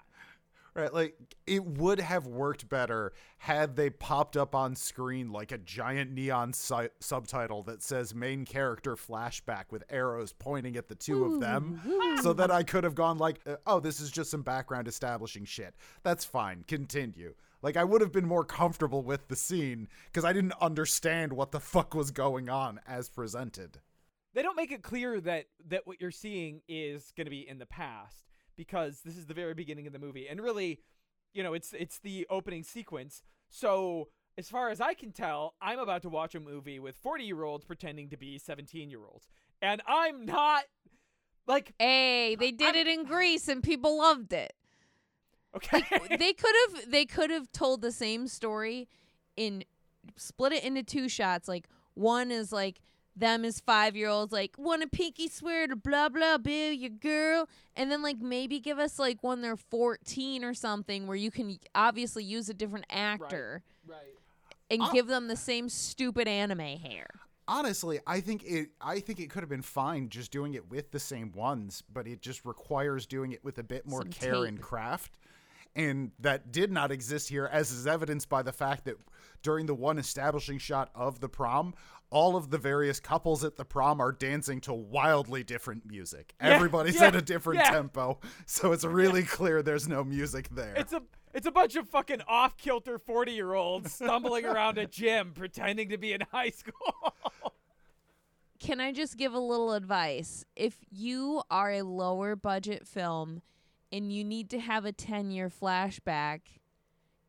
Right, 0.74 0.92
like 0.92 1.14
it 1.46 1.62
would 1.62 2.00
have 2.00 2.26
worked 2.26 2.66
better 2.66 3.12
had 3.36 3.76
they 3.76 3.90
popped 3.90 4.38
up 4.38 4.54
on 4.54 4.74
screen 4.74 5.30
like 5.30 5.52
a 5.52 5.58
giant 5.58 6.12
neon 6.12 6.54
si- 6.54 6.88
subtitle 6.98 7.62
that 7.64 7.82
says 7.82 8.14
main 8.14 8.46
character 8.46 8.96
flashback 8.96 9.64
with 9.70 9.84
arrows 9.90 10.32
pointing 10.32 10.76
at 10.76 10.88
the 10.88 10.94
two 10.94 11.26
of 11.26 11.40
them 11.40 11.78
so 12.22 12.32
that 12.32 12.50
I 12.50 12.62
could 12.62 12.84
have 12.84 12.94
gone 12.94 13.18
like 13.18 13.40
uh, 13.46 13.56
oh 13.66 13.80
this 13.80 14.00
is 14.00 14.10
just 14.10 14.30
some 14.30 14.40
background 14.40 14.88
establishing 14.88 15.44
shit. 15.44 15.74
That's 16.04 16.24
fine. 16.24 16.64
Continue. 16.66 17.34
Like 17.60 17.76
I 17.76 17.84
would 17.84 18.00
have 18.00 18.12
been 18.12 18.26
more 18.26 18.44
comfortable 18.44 19.02
with 19.02 19.28
the 19.28 19.36
scene 19.36 19.88
cuz 20.14 20.24
I 20.24 20.32
didn't 20.32 20.54
understand 20.58 21.34
what 21.34 21.52
the 21.52 21.60
fuck 21.60 21.94
was 21.94 22.10
going 22.10 22.48
on 22.48 22.80
as 22.86 23.10
presented. 23.10 23.80
They 24.32 24.40
don't 24.42 24.56
make 24.56 24.72
it 24.72 24.82
clear 24.82 25.20
that 25.20 25.48
that 25.66 25.86
what 25.86 26.00
you're 26.00 26.10
seeing 26.10 26.62
is 26.66 27.12
going 27.14 27.26
to 27.26 27.30
be 27.30 27.46
in 27.46 27.58
the 27.58 27.66
past 27.66 28.31
because 28.56 29.00
this 29.04 29.16
is 29.16 29.26
the 29.26 29.34
very 29.34 29.54
beginning 29.54 29.86
of 29.86 29.92
the 29.92 29.98
movie 29.98 30.26
and 30.28 30.40
really, 30.40 30.80
you 31.32 31.42
know, 31.42 31.54
it's 31.54 31.72
it's 31.72 31.98
the 31.98 32.26
opening 32.30 32.62
sequence. 32.62 33.22
So, 33.48 34.08
as 34.38 34.48
far 34.48 34.70
as 34.70 34.80
I 34.80 34.94
can 34.94 35.12
tell, 35.12 35.54
I'm 35.60 35.78
about 35.78 36.02
to 36.02 36.08
watch 36.08 36.34
a 36.34 36.40
movie 36.40 36.78
with 36.78 37.02
40-year-olds 37.02 37.64
pretending 37.66 38.08
to 38.10 38.16
be 38.16 38.38
17-year-olds. 38.38 39.28
And 39.60 39.82
I'm 39.86 40.24
not 40.24 40.64
like 41.46 41.74
Hey, 41.78 42.34
they 42.36 42.50
did 42.50 42.74
it 42.76 42.86
in 42.86 43.04
Grease 43.04 43.48
and 43.48 43.62
people 43.62 43.98
loved 43.98 44.32
it. 44.32 44.54
okay. 45.56 45.82
they 46.18 46.32
could 46.32 46.54
have 46.68 46.90
they 46.90 47.04
could 47.04 47.30
have 47.30 47.50
told 47.52 47.82
the 47.82 47.92
same 47.92 48.26
story 48.26 48.88
in 49.36 49.64
split 50.16 50.52
it 50.52 50.64
into 50.64 50.82
two 50.82 51.08
shots 51.08 51.46
like 51.46 51.68
one 51.94 52.30
is 52.30 52.52
like 52.52 52.80
them 53.14 53.44
as 53.44 53.60
five 53.60 53.94
year 53.94 54.08
olds 54.08 54.32
like 54.32 54.54
want 54.56 54.82
a 54.82 54.86
pinky 54.86 55.28
swear 55.28 55.66
to 55.66 55.76
blah 55.76 56.08
blah 56.08 56.38
boo 56.38 56.50
your 56.50 56.90
girl 56.90 57.48
and 57.76 57.90
then 57.90 58.02
like 58.02 58.18
maybe 58.20 58.58
give 58.58 58.78
us 58.78 58.98
like 58.98 59.18
when 59.22 59.42
they're 59.42 59.56
14 59.56 60.44
or 60.44 60.54
something 60.54 61.06
where 61.06 61.16
you 61.16 61.30
can 61.30 61.58
obviously 61.74 62.24
use 62.24 62.48
a 62.48 62.54
different 62.54 62.86
actor 62.88 63.62
right. 63.86 63.98
and 64.70 64.82
Ah. 64.82 64.90
give 64.92 65.06
them 65.08 65.28
the 65.28 65.36
same 65.36 65.68
stupid 65.68 66.26
anime 66.26 66.58
hair 66.78 67.06
Honestly, 67.48 67.98
I 68.06 68.20
think 68.20 68.44
it 68.44 68.70
I 68.80 69.00
think 69.00 69.18
it 69.18 69.28
could 69.28 69.42
have 69.42 69.50
been 69.50 69.62
fine 69.62 70.08
just 70.08 70.30
doing 70.30 70.54
it 70.54 70.70
with 70.70 70.92
the 70.92 71.00
same 71.00 71.32
ones, 71.32 71.82
but 71.92 72.06
it 72.06 72.22
just 72.22 72.44
requires 72.44 73.04
doing 73.04 73.32
it 73.32 73.42
with 73.42 73.58
a 73.58 73.64
bit 73.64 73.84
more 73.84 74.02
Some 74.02 74.10
care 74.12 74.44
and 74.44 74.60
craft. 74.60 75.18
And 75.74 76.12
that 76.18 76.52
did 76.52 76.70
not 76.70 76.90
exist 76.90 77.28
here, 77.28 77.48
as 77.50 77.70
is 77.70 77.86
evidenced 77.86 78.28
by 78.28 78.42
the 78.42 78.52
fact 78.52 78.84
that 78.84 78.96
during 79.42 79.66
the 79.66 79.74
one 79.74 79.98
establishing 79.98 80.58
shot 80.58 80.90
of 80.94 81.20
the 81.20 81.28
prom, 81.28 81.74
all 82.10 82.36
of 82.36 82.50
the 82.50 82.58
various 82.58 83.00
couples 83.00 83.42
at 83.42 83.56
the 83.56 83.64
prom 83.64 84.00
are 84.00 84.12
dancing 84.12 84.60
to 84.60 84.74
wildly 84.74 85.42
different 85.42 85.86
music. 85.86 86.34
Yeah, 86.40 86.50
Everybody's 86.50 86.96
yeah, 86.96 87.06
at 87.06 87.16
a 87.16 87.22
different 87.22 87.60
yeah. 87.60 87.70
tempo, 87.70 88.20
so 88.46 88.72
it's 88.72 88.84
really 88.84 89.22
clear 89.22 89.62
there's 89.62 89.88
no 89.88 90.04
music 90.04 90.48
there. 90.50 90.74
It's 90.76 90.92
a 90.92 91.02
it's 91.34 91.46
a 91.46 91.50
bunch 91.50 91.76
of 91.76 91.88
fucking 91.88 92.20
off 92.28 92.58
kilter 92.58 92.98
forty 92.98 93.32
year 93.32 93.54
olds 93.54 93.94
stumbling 93.94 94.44
around 94.44 94.76
a 94.76 94.86
gym 94.86 95.32
pretending 95.34 95.88
to 95.88 95.98
be 95.98 96.12
in 96.12 96.20
high 96.30 96.50
school. 96.50 97.14
Can 98.60 98.80
I 98.80 98.92
just 98.92 99.16
give 99.16 99.32
a 99.34 99.40
little 99.40 99.72
advice? 99.72 100.44
If 100.54 100.76
you 100.90 101.42
are 101.50 101.72
a 101.72 101.82
lower 101.82 102.36
budget 102.36 102.86
film 102.86 103.42
and 103.92 104.10
you 104.12 104.24
need 104.24 104.48
to 104.50 104.58
have 104.58 104.84
a 104.84 104.92
10 104.92 105.30
year 105.30 105.50
flashback, 105.50 106.40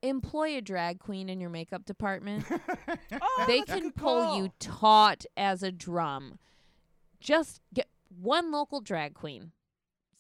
employ 0.01 0.58
a 0.58 0.62
drag 0.62 1.00
queen 1.00 1.29
in 1.29 1.39
your 1.39 1.50
makeup 1.50 1.86
department. 1.86 2.46
Oh, 3.22 3.46
they 3.48 3.62
can 3.62 3.84
good 3.84 3.96
pull 3.96 4.38
you 4.38 4.43
call. 4.43 4.53
taut 4.60 5.25
as 5.38 5.62
a 5.62 5.72
drum. 5.72 6.39
Just 7.20 7.62
get 7.74 7.88
one 8.10 8.51
local 8.51 8.82
drag 8.82 9.13
queen. 9.13 9.51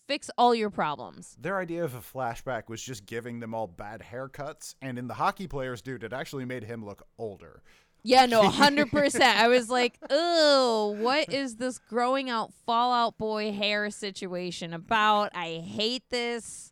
Fix 0.07 0.29
all 0.37 0.53
your 0.53 0.69
problems. 0.69 1.35
Their 1.39 1.59
idea 1.59 1.83
of 1.83 1.95
a 1.95 1.99
flashback 1.99 2.63
was 2.67 2.83
just 2.83 3.05
giving 3.05 3.39
them 3.39 3.53
all 3.53 3.67
bad 3.67 4.03
haircuts, 4.11 4.75
and 4.81 4.99
in 4.99 5.07
the 5.07 5.13
hockey 5.15 5.47
players 5.47 5.81
dude, 5.81 6.03
it 6.03 6.13
actually 6.13 6.45
made 6.45 6.65
him 6.65 6.85
look 6.85 7.03
older. 7.17 7.63
Yeah, 8.03 8.25
no, 8.25 8.43
100%. 8.43 9.21
I 9.21 9.47
was 9.47 9.69
like, 9.69 9.97
"Oh, 10.09 10.95
what 10.99 11.31
is 11.31 11.55
this 11.55 11.79
growing 11.79 12.29
out 12.29 12.53
Fall 12.65 12.91
Out 12.91 13.17
Boy 13.17 13.53
hair 13.53 13.89
situation 13.89 14.73
about? 14.73 15.31
I 15.33 15.63
hate 15.65 16.03
this." 16.09 16.71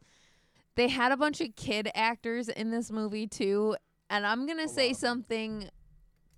They 0.76 0.90
had 0.90 1.12
a 1.12 1.18
bunch 1.18 1.42
of 1.42 1.56
kid 1.56 1.90
actors 1.96 2.50
in 2.50 2.72
this 2.72 2.92
movie 2.92 3.28
too, 3.28 3.76
and 4.10 4.26
I'm 4.26 4.46
going 4.46 4.58
to 4.58 4.66
oh, 4.66 4.68
say 4.68 4.94
something 4.94 5.70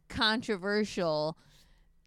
controversial. 0.09 1.37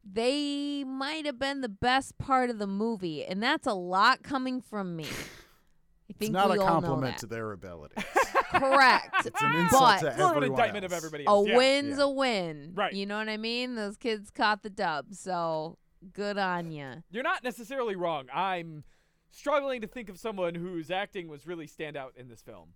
They 0.05 0.85
might 0.85 1.26
have 1.26 1.38
been 1.38 1.61
the 1.62 1.69
best 1.69 2.19
part 2.19 2.50
of 2.50 2.59
the 2.59 2.66
movie, 2.66 3.25
and 3.25 3.43
that's 3.43 3.66
a 3.66 3.75
lot 3.75 4.23
coming 4.23 4.61
from 4.61 4.95
me. 4.95 5.05
I 6.09 6.11
It's 6.11 6.19
think 6.19 6.33
not 6.33 6.50
we 6.50 6.57
a 6.57 6.61
compliment 6.61 7.19
to 7.19 7.26
their 7.26 7.50
ability. 7.50 7.97
Correct. 8.50 9.26
It's 9.26 9.42
an 9.42 9.54
insult 9.56 9.80
But- 9.82 10.00
to 10.00 10.06
It's 10.08 10.18
more 10.18 10.26
an 10.32 10.36
everyone 10.36 10.44
indictment 10.60 10.84
else. 10.84 10.92
of 10.92 10.96
everybody 10.96 11.24
a 11.24 11.28
else. 11.28 11.48
yeah. 11.48 11.56
win's 11.56 11.98
Yeah. 11.98 12.04
a 12.04 12.08
win. 12.10 12.72
Right. 12.74 12.92
You 12.92 13.06
know 13.06 13.18
what 13.18 13.28
I 13.28 13.36
mean? 13.36 13.74
Those 13.74 13.96
kids 13.96 14.30
caught 14.30 14.62
the 14.62 14.70
dub, 14.70 15.12
so 15.14 15.78
good 16.12 16.38
on 16.38 16.70
you. 16.70 17.02
You're 17.10 17.22
not 17.22 17.42
necessarily 17.44 17.96
wrong. 17.96 18.26
I'm 18.32 18.84
struggling 19.30 19.80
to 19.82 19.86
think 19.86 20.08
of 20.08 20.18
someone 20.18 20.54
whose 20.54 20.90
acting 20.90 21.28
was 21.28 21.46
really 21.46 21.66
stand 21.66 21.96
out 21.96 22.12
in 22.16 22.28
this 22.28 22.40
film. 22.42 22.70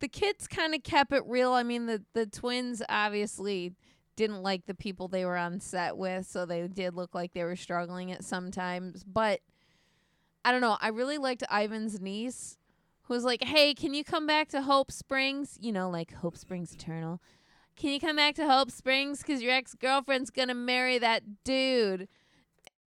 The 0.00 0.08
kids 0.08 0.46
kind 0.46 0.74
of 0.74 0.82
kept 0.82 1.12
it 1.12 1.22
real. 1.26 1.52
I 1.52 1.62
mean, 1.62 1.86
the 1.86 2.02
the 2.14 2.26
twins 2.26 2.82
obviously 2.88 3.74
didn't 4.16 4.42
like 4.42 4.66
the 4.66 4.74
people 4.74 5.08
they 5.08 5.24
were 5.24 5.36
on 5.36 5.60
set 5.60 5.96
with, 5.96 6.26
so 6.26 6.46
they 6.46 6.66
did 6.68 6.94
look 6.94 7.14
like 7.14 7.32
they 7.32 7.42
were 7.44 7.56
struggling 7.56 8.12
at 8.12 8.22
sometimes. 8.24 9.02
But 9.04 9.40
I 10.44 10.52
don't 10.52 10.60
know. 10.60 10.76
I 10.80 10.88
really 10.88 11.18
liked 11.18 11.42
Ivan's 11.50 12.00
niece, 12.00 12.56
who 12.68 12.69
was 13.14 13.24
like, 13.24 13.44
"Hey, 13.44 13.74
can 13.74 13.92
you 13.94 14.04
come 14.04 14.26
back 14.26 14.48
to 14.48 14.62
Hope 14.62 14.90
Springs? 14.90 15.58
You 15.60 15.72
know, 15.72 15.90
like 15.90 16.14
Hope 16.14 16.36
Springs 16.36 16.72
Eternal." 16.72 17.20
Can 17.76 17.90
you 17.90 18.00
come 18.00 18.16
back 18.16 18.34
to 18.34 18.46
Hope 18.46 18.70
Springs? 18.70 19.18
Because 19.20 19.40
your 19.40 19.52
ex 19.52 19.74
girlfriend's 19.74 20.28
going 20.30 20.48
to 20.48 20.54
marry 20.54 20.98
that 20.98 21.44
dude. 21.44 22.08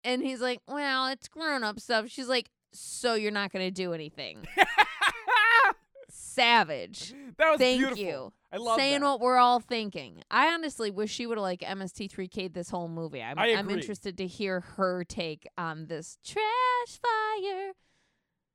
And 0.04 0.22
he's 0.22 0.40
like, 0.40 0.60
Well, 0.68 1.08
it's 1.08 1.26
grown 1.26 1.64
up 1.64 1.80
stuff. 1.80 2.08
She's 2.08 2.28
like, 2.28 2.50
So 2.72 3.14
you're 3.14 3.32
not 3.32 3.50
going 3.52 3.66
to 3.66 3.72
do 3.72 3.92
anything. 3.92 4.46
Savage. 6.08 7.12
That 7.38 7.50
was 7.50 7.58
Thank 7.58 7.78
beautiful. 7.78 8.04
you. 8.04 8.32
I 8.52 8.56
love 8.58 8.78
Saying 8.78 9.00
that. 9.00 9.06
what 9.06 9.20
we're 9.20 9.36
all 9.38 9.58
thinking. 9.58 10.22
I 10.30 10.52
honestly 10.52 10.90
wish 10.92 11.10
she 11.10 11.26
would 11.26 11.38
have 11.38 11.42
like 11.42 11.60
MST3K'd 11.60 12.54
this 12.54 12.70
whole 12.70 12.88
movie. 12.88 13.22
I'm, 13.22 13.38
I 13.38 13.54
I'm 13.54 13.68
interested 13.70 14.16
to 14.18 14.26
hear 14.26 14.60
her 14.60 15.02
take 15.02 15.48
on 15.58 15.86
this 15.86 16.18
trash 16.24 17.00
fire. 17.02 17.72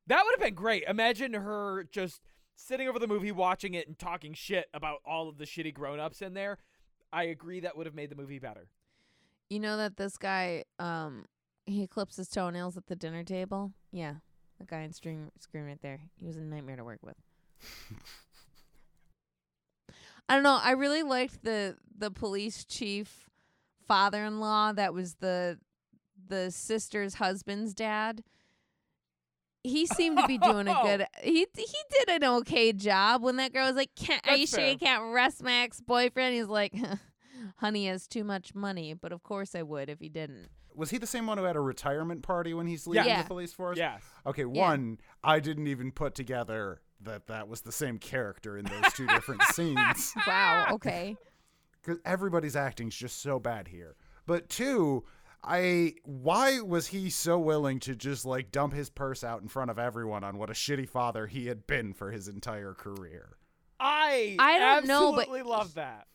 That 0.10 0.26
would 0.26 0.34
have 0.34 0.42
been 0.42 0.56
great. 0.56 0.84
Imagine 0.88 1.34
her 1.34 1.88
just 1.92 2.22
sitting 2.56 2.88
over 2.90 3.00
the 3.00 3.08
movie, 3.08 3.32
watching 3.32 3.76
it, 3.76 3.88
and 3.88 3.98
talking 3.98 4.34
shit 4.34 4.68
about 4.74 4.98
all 5.06 5.30
of 5.30 5.38
the 5.38 5.46
shitty 5.46 5.74
grown 5.74 6.00
ups 6.00 6.22
in 6.22 6.34
there. 6.34 6.58
I 7.14 7.24
agree 7.24 7.60
that 7.62 7.78
would 7.78 7.86
have 7.86 7.96
made 7.96 8.10
the 8.10 8.16
movie 8.16 8.40
better. 8.40 8.68
You 9.50 9.60
know 9.60 9.78
that 9.78 9.98
this 9.98 10.18
guy, 10.18 10.66
um, 10.80 11.26
he 11.66 11.88
clips 11.88 12.18
his 12.18 12.28
toenails 12.28 12.76
at 12.76 12.88
the 12.88 12.96
dinner 12.96 13.24
table? 13.24 13.72
Yeah. 13.92 14.16
The 14.60 14.66
guy 14.66 14.82
in 14.82 14.94
screen, 14.94 15.32
screen 15.40 15.66
right 15.66 15.82
there. 15.82 16.02
He 16.18 16.26
was 16.26 16.38
a 16.38 16.42
nightmare 16.42 16.76
to 16.76 16.84
work 16.84 17.00
with. 17.04 17.16
I 20.28 20.36
don't 20.36 20.44
know. 20.44 20.60
I 20.62 20.72
really 20.72 21.04
liked 21.04 21.44
the 21.44 21.78
the 21.98 22.12
police 22.12 22.64
chief 22.66 23.30
father 23.88 24.24
in 24.24 24.40
law 24.40 24.72
that 24.74 24.94
was 24.94 25.16
the 25.16 25.60
the 26.28 26.52
sister's 26.52 27.16
husband's 27.16 27.74
dad. 27.74 28.24
He 29.64 29.86
seemed 29.86 30.18
to 30.18 30.28
be 30.28 30.38
doing 30.38 30.68
a 30.68 30.78
good 30.84 31.02
oh. 31.18 31.20
he 31.22 31.46
he 31.56 31.78
did 31.92 32.10
an 32.10 32.24
okay 32.24 32.72
job 32.74 33.22
when 33.24 33.36
that 33.38 33.54
girl 33.54 33.68
was 33.68 33.76
like, 33.76 33.92
Can't, 33.96 34.26
Are 34.26 34.32
That's 34.32 34.40
you 34.40 34.48
sure 34.48 34.60
fair. 34.60 34.70
you 34.72 34.78
can't 34.78 35.04
arrest 35.04 35.44
my 35.44 35.64
ex 35.64 35.82
boyfriend? 35.82 36.36
He's 36.36 36.48
like 36.48 36.74
Honey 37.58 37.88
has 37.88 38.08
too 38.08 38.24
much 38.24 38.54
money, 38.56 38.94
but 38.94 39.12
of 39.12 39.24
course 39.24 39.56
I 39.56 39.64
would 39.64 39.90
if 39.90 40.00
he 40.00 40.10
didn't. 40.10 40.48
Was 40.76 40.92
he 40.92 40.98
the 40.98 41.08
same 41.08 41.28
one 41.28 41.38
who 41.38 41.44
had 41.44 41.56
a 41.56 41.62
retirement 41.62 42.22
party 42.22 42.54
when 42.54 42.68
he's 42.68 42.88
leaving 42.88 43.08
Yeah. 43.08 43.24
the 43.24 43.28
police 43.28 43.54
force? 43.54 43.78
Yes. 43.78 44.02
Okay, 44.26 44.46
one, 44.46 45.00
I 45.24 45.40
didn't 45.40 45.68
even 45.68 45.92
put 45.92 46.16
together 46.16 46.82
that 47.02 47.28
that 47.28 47.48
was 47.48 47.62
the 47.62 47.72
same 47.72 47.98
character 47.98 48.58
in 48.58 48.66
those 48.66 48.94
two 48.94 49.08
different 49.08 49.42
scenes 49.54 50.14
Wow, 50.28 50.68
okay. 50.74 51.18
because 51.82 52.00
everybody's 52.06 52.56
acting 52.56 52.68
acting's 52.88 52.96
just 52.96 53.22
so 53.22 53.40
bad 53.40 53.68
here. 53.68 53.96
But 54.26 54.48
two, 54.48 55.04
I 55.44 55.96
why 56.04 56.60
was 56.60 56.88
he 56.88 57.10
so 57.10 57.40
willing 57.40 57.80
to 57.82 57.96
just 57.96 58.26
like 58.26 58.52
dump 58.52 58.74
his 58.74 58.90
purse 58.90 59.24
out 59.24 59.42
in 59.42 59.48
front 59.48 59.72
of 59.72 59.80
everyone 59.80 60.24
on 60.24 60.38
what 60.38 60.50
a 60.50 60.54
shitty 60.54 60.88
father 60.90 61.28
he 61.28 61.48
had 61.48 61.66
been 61.66 61.94
for 61.94 62.12
his 62.12 62.28
entire 62.28 62.74
career? 62.74 63.38
I 63.80 64.36
I 64.40 64.60
don't 64.60 64.86
know, 64.88 65.12
but- 65.14 65.22
absolutely 65.22 65.44
love 65.50 65.76
that. 65.76 66.08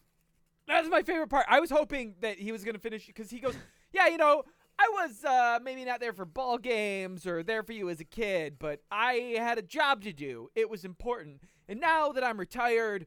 That's 0.67 0.89
my 0.89 1.03
favorite 1.03 1.29
part. 1.29 1.47
I 1.49 1.61
was 1.61 1.71
hoping 1.71 2.15
that 2.21 2.39
he 2.39 2.51
was 2.51 2.65
going 2.65 2.75
to 2.75 2.81
finish 2.81 3.07
because 3.07 3.31
he 3.31 3.39
goes, 3.39 3.55
Yeah, 3.93 4.09
you 4.09 4.17
know, 4.17 4.45
I 4.79 4.89
was 4.93 5.25
uh, 5.25 5.59
maybe 5.63 5.85
not 5.85 6.01
there 6.01 6.13
for 6.13 6.25
ball 6.25 6.59
games 6.59 7.27
or 7.27 7.43
there 7.43 7.63
for 7.63 7.73
you 7.73 7.91
as 7.91 8.01
a 8.01 8.05
kid, 8.05 8.57
but 8.59 8.81
I 8.91 9.37
had 9.39 9.59
a 9.59 9.63
job 9.63 10.03
to 10.05 10.13
do. 10.13 10.49
It 10.55 10.69
was 10.71 10.85
important. 10.85 11.43
And 11.69 11.81
now 11.81 12.13
that 12.13 12.25
I'm 12.25 12.41
retired, 12.41 13.07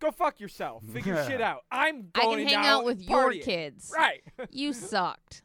go 0.00 0.10
fuck 0.10 0.40
yourself. 0.40 0.82
Figure 0.92 1.24
shit 1.28 1.40
out. 1.40 1.64
I'm 1.70 2.08
going. 2.10 2.10
I 2.14 2.20
going 2.22 2.38
can 2.46 2.48
hang 2.48 2.66
out 2.66 2.78
and 2.78 2.86
with 2.86 3.02
your 3.02 3.30
partying. 3.30 3.42
kids. 3.42 3.92
Right. 3.96 4.22
You 4.50 4.72
sucked. 4.72 5.42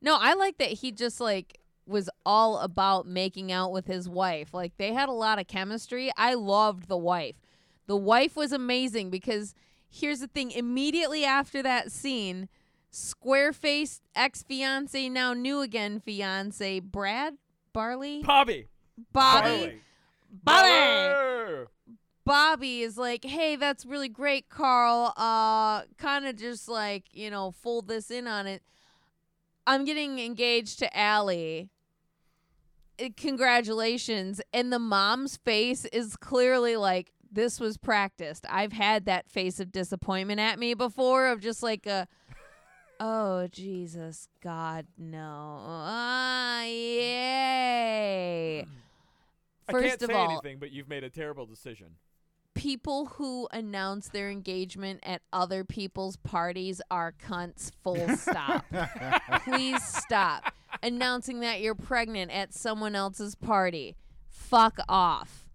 No, 0.00 0.16
I 0.18 0.34
like 0.34 0.58
that 0.58 0.70
he 0.70 0.90
just 0.90 1.20
like 1.20 1.60
was 1.86 2.08
all 2.26 2.58
about 2.58 3.06
making 3.06 3.52
out 3.52 3.70
with 3.72 3.86
his 3.86 4.08
wife. 4.08 4.52
Like 4.54 4.76
they 4.76 4.92
had 4.92 5.08
a 5.08 5.12
lot 5.12 5.38
of 5.38 5.46
chemistry. 5.46 6.10
I 6.16 6.34
loved 6.34 6.88
the 6.88 6.96
wife. 6.96 7.36
The 7.86 7.96
wife 7.96 8.36
was 8.36 8.52
amazing 8.52 9.10
because 9.10 9.54
here's 9.88 10.20
the 10.20 10.26
thing 10.26 10.50
immediately 10.50 11.24
after 11.24 11.62
that 11.62 11.92
scene, 11.92 12.48
square 12.90 13.52
faced 13.52 14.02
ex 14.16 14.42
fiance, 14.42 15.08
now 15.08 15.34
new 15.34 15.60
again 15.60 16.00
fiance, 16.00 16.80
Brad 16.80 17.34
Barley? 17.72 18.22
Bobby. 18.22 18.68
Bobby. 19.12 19.48
Barley. 19.48 19.80
Bobby. 20.44 20.68
Barley. 20.68 21.66
Bobby 22.24 22.82
is 22.82 22.96
like, 22.96 23.24
"Hey, 23.24 23.56
that's 23.56 23.84
really 23.84 24.08
great, 24.08 24.48
Carl. 24.48 25.12
Uh 25.16 25.82
kind 25.98 26.26
of 26.26 26.36
just 26.36 26.68
like, 26.68 27.04
you 27.12 27.30
know, 27.30 27.50
fold 27.50 27.88
this 27.88 28.10
in 28.10 28.26
on 28.26 28.46
it. 28.46 28.62
I'm 29.66 29.84
getting 29.84 30.18
engaged 30.18 30.78
to 30.80 30.96
Allie. 30.96 31.70
Uh, 33.00 33.08
Congratulations." 33.16 34.40
And 34.52 34.72
the 34.72 34.78
mom's 34.78 35.36
face 35.36 35.84
is 35.86 36.16
clearly 36.16 36.76
like 36.76 37.12
this 37.30 37.58
was 37.58 37.76
practiced. 37.76 38.46
I've 38.48 38.72
had 38.72 39.06
that 39.06 39.30
face 39.30 39.58
of 39.58 39.72
disappointment 39.72 40.38
at 40.38 40.58
me 40.58 40.74
before 40.74 41.28
of 41.28 41.40
just 41.40 41.62
like 41.62 41.86
a 41.86 42.06
Oh 43.00 43.48
Jesus 43.48 44.28
God 44.40 44.86
no. 44.96 45.58
Ah 45.66 46.62
yay. 46.64 48.66
First 49.70 49.84
I 49.84 49.88
can't 49.88 50.02
of 50.02 50.10
say 50.10 50.14
all, 50.14 50.30
anything, 50.30 50.58
but 50.58 50.72
you've 50.72 50.88
made 50.88 51.04
a 51.04 51.10
terrible 51.10 51.46
decision. 51.46 51.96
People 52.62 53.06
who 53.06 53.48
announce 53.52 54.08
their 54.08 54.30
engagement 54.30 55.00
at 55.02 55.20
other 55.32 55.64
people's 55.64 56.14
parties 56.16 56.80
are 56.92 57.12
cunts 57.12 57.72
full 57.82 58.08
stop. 58.16 58.64
Please 59.44 59.82
stop 59.82 60.54
announcing 60.80 61.40
that 61.40 61.60
you're 61.60 61.74
pregnant 61.74 62.30
at 62.30 62.54
someone 62.54 62.94
else's 62.94 63.34
party. 63.34 63.96
Fuck 64.28 64.78
off. 64.88 65.48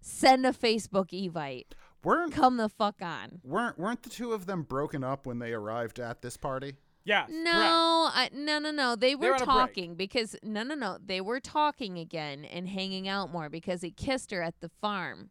Send 0.00 0.46
a 0.46 0.52
facebook 0.52 1.10
evite. 1.10 1.66
Weren't 2.04 2.32
come 2.32 2.58
the 2.58 2.68
fuck 2.68 3.02
on. 3.02 3.40
weren't 3.42 3.76
weren't 3.76 4.04
the 4.04 4.10
two 4.10 4.32
of 4.32 4.46
them 4.46 4.62
broken 4.62 5.02
up 5.02 5.26
when 5.26 5.40
they 5.40 5.52
arrived 5.52 5.98
at 5.98 6.22
this 6.22 6.36
party? 6.36 6.74
yeah. 7.04 7.26
no 7.28 8.08
I, 8.14 8.30
no 8.32 8.60
no 8.60 8.70
no. 8.70 8.94
They 8.94 9.16
were 9.16 9.34
on 9.34 9.34
a 9.34 9.38
break. 9.38 9.46
talking 9.46 9.94
because 9.96 10.36
no 10.44 10.62
no 10.62 10.76
no. 10.76 10.98
They 11.04 11.20
were 11.20 11.40
talking 11.40 11.98
again 11.98 12.44
and 12.44 12.68
hanging 12.68 13.08
out 13.08 13.32
more 13.32 13.48
because 13.48 13.82
he 13.82 13.90
kissed 13.90 14.30
her 14.30 14.42
at 14.42 14.60
the 14.60 14.68
farm 14.68 15.30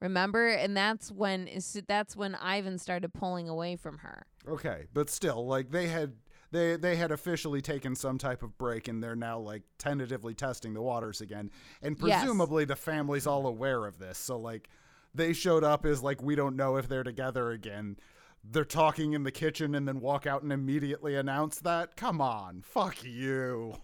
Remember? 0.00 0.48
And 0.48 0.76
that's 0.76 1.10
when 1.12 1.46
is 1.46 1.80
that's 1.86 2.16
when 2.16 2.34
Ivan 2.36 2.78
started 2.78 3.12
pulling 3.12 3.48
away 3.48 3.76
from 3.76 3.98
her. 3.98 4.26
Okay, 4.48 4.86
but 4.94 5.10
still, 5.10 5.46
like 5.46 5.70
they 5.70 5.88
had 5.88 6.14
they 6.50 6.76
they 6.76 6.96
had 6.96 7.12
officially 7.12 7.60
taken 7.60 7.94
some 7.94 8.16
type 8.18 8.42
of 8.42 8.56
break 8.56 8.88
and 8.88 9.02
they're 9.02 9.14
now 9.16 9.38
like 9.38 9.62
tentatively 9.78 10.34
testing 10.34 10.72
the 10.74 10.82
waters 10.82 11.20
again. 11.20 11.50
And 11.82 11.96
Yes. 12.02 12.20
presumably 12.22 12.64
the 12.64 12.76
family's 12.76 13.26
all 13.26 13.46
aware 13.46 13.84
of 13.86 13.98
this. 13.98 14.16
So 14.18 14.38
like 14.38 14.68
they 15.14 15.32
showed 15.32 15.64
up 15.64 15.84
as 15.84 16.02
like 16.02 16.22
we 16.22 16.34
don't 16.34 16.56
know 16.56 16.76
if 16.76 16.88
they're 16.88 17.02
together 17.04 17.50
again. 17.50 17.96
They're 18.42 18.64
talking 18.64 19.12
in 19.12 19.22
the 19.24 19.30
kitchen 19.30 19.74
and 19.74 19.86
then 19.86 20.00
walk 20.00 20.26
out 20.26 20.42
and 20.42 20.50
immediately 20.50 21.14
announce 21.14 21.60
that. 21.60 21.94
Come 21.96 22.22
on, 22.22 22.62
fuck 22.62 23.04
you. 23.04 23.74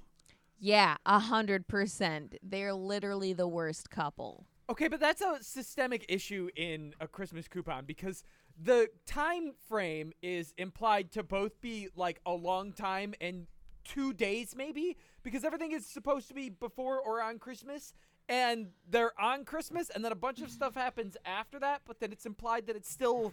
Yeah, 0.59 0.97
a 1.05 1.19
hundred 1.19 1.69
percent. 1.69 2.37
They're 2.43 2.73
literally 2.73 3.35
the 3.35 3.47
worst 3.47 3.91
couple. 3.91 4.47
Okay, 4.69 4.89
but 4.89 4.99
that's 4.99 5.23
a 5.23 5.39
systemic 5.43 6.05
issue 6.09 6.49
in 6.57 6.93
a 7.01 7.07
Christmas 7.07 7.47
coupon 7.47 7.85
because 7.85 8.25
the 8.61 8.89
time 9.07 9.53
frame 9.69 10.13
is 10.23 10.55
implied 10.59 11.13
to 11.13 11.23
both 11.23 11.61
be 11.61 11.89
like 11.95 12.21
a 12.27 12.33
long 12.33 12.73
time 12.73 13.15
and 13.21 13.47
two 13.85 14.13
days 14.13 14.55
maybe 14.57 14.97
because 15.23 15.45
everything 15.45 15.71
is 15.71 15.87
supposed 15.87 16.27
to 16.27 16.35
be 16.35 16.49
before 16.49 16.99
or 16.99 17.23
on 17.23 17.39
Christmas 17.39 17.95
and 18.29 18.69
they're 18.91 19.13
on 19.21 19.45
Christmas 19.45 19.89
and 19.91 20.05
then 20.05 20.11
a 20.11 20.17
bunch 20.17 20.41
of 20.43 20.51
stuff 20.51 20.75
happens 20.75 21.17
after 21.25 21.61
that, 21.61 21.83
but 21.87 22.01
then 22.01 22.11
it's 22.11 22.27
implied 22.27 22.67
that 22.67 22.75
it's 22.75 22.91
still 22.91 23.33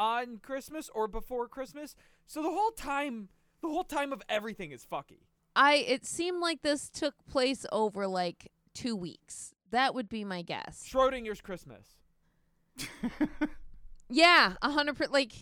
on 0.00 0.38
Christmas 0.38 0.90
or 0.92 1.06
before 1.06 1.46
Christmas. 1.46 1.94
So 2.26 2.42
the 2.42 2.50
whole 2.50 2.72
time 2.72 3.28
the 3.60 3.68
whole 3.68 3.84
time 3.84 4.12
of 4.12 4.20
everything 4.28 4.72
is 4.72 4.84
fucky. 4.84 5.20
I 5.54 5.74
it 5.74 6.04
seemed 6.04 6.40
like 6.40 6.62
this 6.62 6.88
took 6.88 7.14
place 7.30 7.64
over 7.70 8.08
like 8.08 8.50
two 8.74 8.96
weeks. 8.96 9.54
That 9.72 9.94
would 9.94 10.08
be 10.08 10.24
my 10.24 10.42
guess. 10.42 10.88
Schrodinger's 10.88 11.40
Christmas. 11.40 11.84
Yeah, 14.14 14.54
a 14.60 14.70
hundred 14.70 14.96
percent. 14.98 15.12
Like 15.14 15.32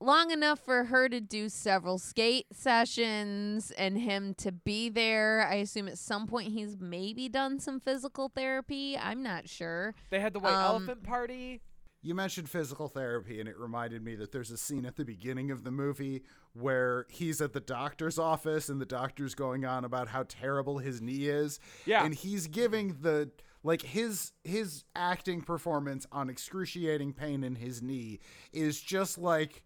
long 0.00 0.32
enough 0.32 0.58
for 0.58 0.84
her 0.86 1.08
to 1.08 1.20
do 1.20 1.48
several 1.48 1.98
skate 1.98 2.46
sessions 2.52 3.70
and 3.72 3.96
him 3.96 4.34
to 4.38 4.50
be 4.50 4.88
there. 4.88 5.46
I 5.48 5.56
assume 5.56 5.86
at 5.86 5.96
some 5.98 6.26
point 6.26 6.52
he's 6.52 6.76
maybe 6.80 7.28
done 7.28 7.60
some 7.60 7.78
physical 7.78 8.28
therapy. 8.28 8.98
I'm 8.98 9.22
not 9.22 9.48
sure. 9.48 9.94
They 10.10 10.18
had 10.18 10.32
the 10.32 10.40
white 10.40 10.52
Um, 10.52 10.82
elephant 10.82 11.04
party. 11.04 11.60
You 12.02 12.14
mentioned 12.14 12.48
physical 12.48 12.88
therapy, 12.88 13.40
and 13.40 13.48
it 13.48 13.58
reminded 13.58 14.02
me 14.02 14.14
that 14.16 14.32
there's 14.32 14.50
a 14.50 14.56
scene 14.56 14.86
at 14.86 14.96
the 14.96 15.04
beginning 15.04 15.50
of 15.50 15.64
the 15.64 15.70
movie 15.70 16.22
where 16.54 17.04
he's 17.10 17.42
at 17.42 17.52
the 17.52 17.60
doctor's 17.60 18.18
office, 18.18 18.68
and 18.70 18.80
the 18.80 18.86
doctor's 18.86 19.34
going 19.34 19.66
on 19.66 19.84
about 19.84 20.08
how 20.08 20.24
terrible 20.26 20.78
his 20.78 21.02
knee 21.02 21.26
is. 21.26 21.60
Yeah. 21.84 22.04
and 22.04 22.14
he's 22.14 22.46
giving 22.46 22.96
the 23.02 23.30
like 23.62 23.82
his 23.82 24.32
his 24.44 24.84
acting 24.96 25.42
performance 25.42 26.06
on 26.10 26.30
excruciating 26.30 27.12
pain 27.12 27.44
in 27.44 27.56
his 27.56 27.82
knee 27.82 28.20
is 28.54 28.80
just 28.80 29.18
like 29.18 29.62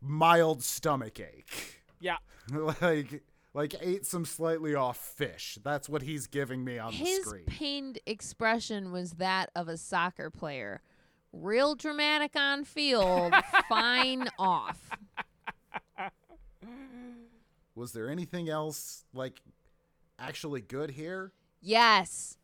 mild 0.00 0.62
stomach 0.62 1.18
ache, 1.20 1.82
Yeah. 2.00 2.16
like 2.82 3.22
like 3.52 3.74
ate 3.80 4.06
some 4.06 4.24
slightly 4.24 4.74
off 4.74 4.96
fish. 4.98 5.58
That's 5.64 5.88
what 5.88 6.02
he's 6.02 6.26
giving 6.26 6.62
me 6.64 6.78
on 6.78 6.90
the 6.92 6.98
His 6.98 7.24
screen. 7.24 7.44
pained 7.46 7.98
expression 8.06 8.92
was 8.92 9.12
that 9.12 9.50
of 9.56 9.68
a 9.68 9.76
soccer 9.76 10.30
player. 10.30 10.82
Real 11.32 11.74
dramatic 11.74 12.34
on 12.36 12.64
field, 12.64 13.32
fine 13.68 14.28
off. 14.38 14.90
Was 17.74 17.92
there 17.92 18.10
anything 18.10 18.48
else 18.48 19.04
like 19.14 19.40
actually 20.18 20.60
good 20.60 20.90
here? 20.90 21.32
Yes, 21.62 22.36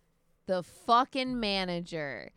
the 0.46 0.62
fucking 0.62 1.38
manager. 1.40 2.30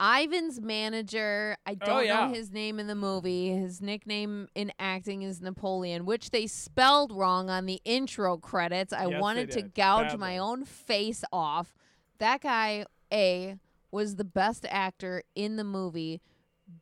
Ivan's 0.00 0.60
manager, 0.60 1.56
I 1.64 1.72
oh, 1.72 1.74
don't 1.86 1.88
Oh, 1.90 2.00
yeah. 2.00 2.26
know 2.26 2.32
his 2.34 2.50
name 2.50 2.80
in 2.80 2.86
the 2.88 2.94
movie. 2.94 3.50
His 3.50 3.80
nickname 3.80 4.48
in 4.54 4.72
acting 4.78 5.22
is 5.22 5.40
Napoleon, 5.40 6.04
which 6.06 6.30
they 6.30 6.46
spelled 6.48 7.12
wrong 7.12 7.48
on 7.50 7.66
the 7.66 7.80
intro 7.84 8.36
credits. 8.36 8.92
I 8.92 9.06
Yes, 9.06 9.20
wanted 9.20 9.50
to 9.52 9.62
did. 9.62 9.74
gouge 9.74 10.16
my 10.16 10.38
own 10.38 10.64
face 10.64 11.22
off. 11.32 11.74
That 12.18 12.40
guy, 12.40 12.86
A, 13.12 13.58
was 13.92 14.16
the 14.16 14.24
best 14.24 14.66
actor 14.68 15.22
in 15.34 15.56
the 15.56 15.64
movie. 15.64 16.20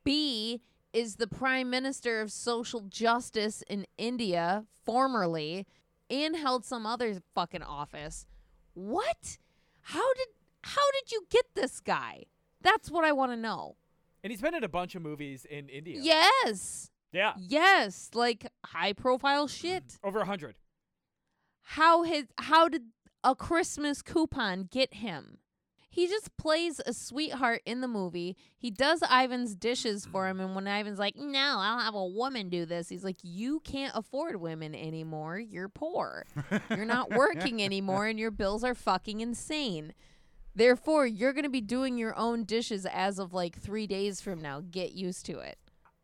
B, 0.05 0.63
is 0.93 1.17
the 1.17 1.27
prime 1.27 1.71
minister 1.71 2.21
of 2.21 2.33
social 2.33 2.81
justice 2.83 3.63
in 3.69 3.87
India, 3.97 4.65
formerly, 4.85 5.67
and 6.09 6.37
held 6.37 6.65
some 6.65 6.87
other 6.87 7.21
fucking 7.35 7.63
office. 7.63 8.27
What? 8.75 9.39
How 9.83 10.15
did 10.15 10.29
how 10.63 10.91
did 10.93 11.13
you 11.13 11.27
get 11.31 11.47
this 11.55 11.81
guy? 11.81 12.25
That's 12.61 12.91
what 12.91 13.05
I 13.05 13.13
want 13.13 13.33
to 13.33 13.37
know. 13.37 13.77
And 14.23 14.31
he's 14.31 14.43
been 14.43 14.55
in 14.55 14.65
a 14.65 14.69
bunch 14.69 14.95
of 14.95 15.03
movies 15.03 15.47
in 15.49 15.69
India. 15.69 15.99
Yes. 16.03 16.91
Yeah. 17.13 17.33
Yes, 17.39 18.11
like 18.15 18.47
high 18.65 18.93
profile 18.93 19.47
mm-hmm. 19.47 19.69
shit. 19.69 19.99
Over 20.05 20.21
a 20.21 20.27
hundred. 20.27 20.57
How 21.63 22.03
his 22.03 22.27
how 22.39 22.69
did 22.69 22.83
a 23.25 23.35
Christmas 23.35 24.03
coupon 24.03 24.69
get 24.71 24.95
him? 24.95 25.39
He 25.93 26.07
just 26.07 26.37
plays 26.37 26.81
a 26.87 26.93
sweetheart 26.93 27.63
in 27.67 27.81
the 27.81 27.89
movie. 27.89 28.37
He 28.57 28.71
does 28.71 29.03
Ivan's 29.03 29.57
dishes 29.57 30.07
for 30.07 30.29
him 30.29 30.39
and 30.39 30.55
when 30.55 30.69
Ivan's 30.69 31.01
like, 31.01 31.17
"No, 31.17 31.57
I'll 31.59 31.81
have 31.81 31.95
a 31.95 32.07
woman 32.07 32.49
do 32.49 32.65
this." 32.65 32.89
He's 32.89 33.03
like, 33.03 33.19
"You 33.23 33.59
can't 33.61 33.93
afford 33.97 34.41
women 34.41 34.73
anymore. 34.75 35.41
You're 35.41 35.69
poor. 35.69 36.25
You're 36.71 36.85
not 36.85 37.11
working 37.17 37.61
anymore 37.61 38.07
and 38.07 38.21
your 38.21 38.31
bills 38.31 38.63
are 38.63 38.75
fucking 38.75 39.21
insane." 39.21 39.93
Therefore, 40.55 41.07
you're 41.07 41.33
going 41.33 41.45
to 41.45 41.51
be 41.51 41.61
doing 41.61 41.97
your 41.99 42.17
own 42.17 42.45
dishes 42.45 42.87
as 42.87 43.19
of 43.19 43.33
like 43.33 43.59
3 43.59 43.87
days 43.87 44.21
from 44.21 44.41
now. 44.41 44.61
Get 44.61 44.93
used 44.93 45.27
to 45.27 45.41
it. 45.41 45.59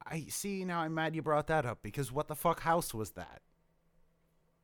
I 0.04 0.26
see 0.28 0.64
now 0.64 0.80
I'm 0.80 0.94
mad 0.94 1.14
you 1.14 1.22
brought 1.22 1.46
that 1.48 1.64
up 1.66 1.78
because 1.82 2.10
what 2.10 2.28
the 2.28 2.36
fuck 2.36 2.60
house 2.60 2.92
was 2.92 3.12
that? 3.12 3.40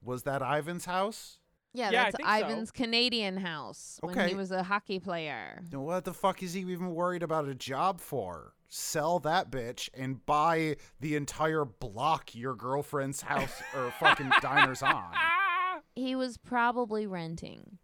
Was 0.03 0.25
that 0.25 0.43
Ivan's 0.43 0.85
house? 0.85 1.39
Yeah, 1.75 1.91
Yeah, 1.91 2.01
I 2.01 2.05
that's 2.05 2.17
think 2.17 2.29
so. 2.29 2.35
Ivan's 2.35 2.71
Canadian 2.71 3.37
house 3.39 3.99
when 4.03 4.19
Okay. 4.19 4.29
he 4.29 4.35
was 4.35 4.51
a 4.51 4.63
hockey 4.63 4.99
player. 4.99 5.61
Then 5.71 5.81
what 5.81 6.05
the 6.05 6.13
fuck 6.13 6.43
is 6.43 6.53
he 6.53 6.61
even 6.61 6.95
worried 6.95 7.23
about 7.23 7.49
a 7.49 7.55
job 7.55 8.01
for? 8.01 8.53
Sell 8.69 9.19
that 9.21 9.51
bitch 9.51 9.89
and 9.95 10.25
buy 10.27 10.77
the 11.01 11.15
entire 11.17 11.65
block 11.65 12.35
your 12.35 12.55
girlfriend's 12.55 13.23
house 13.23 13.63
or 13.75 13.91
fucking 14.01 14.31
diner's 14.43 14.83
on. 14.83 15.13
He 15.95 16.15
was 16.15 16.37
probably 16.39 17.07
renting. 17.07 17.79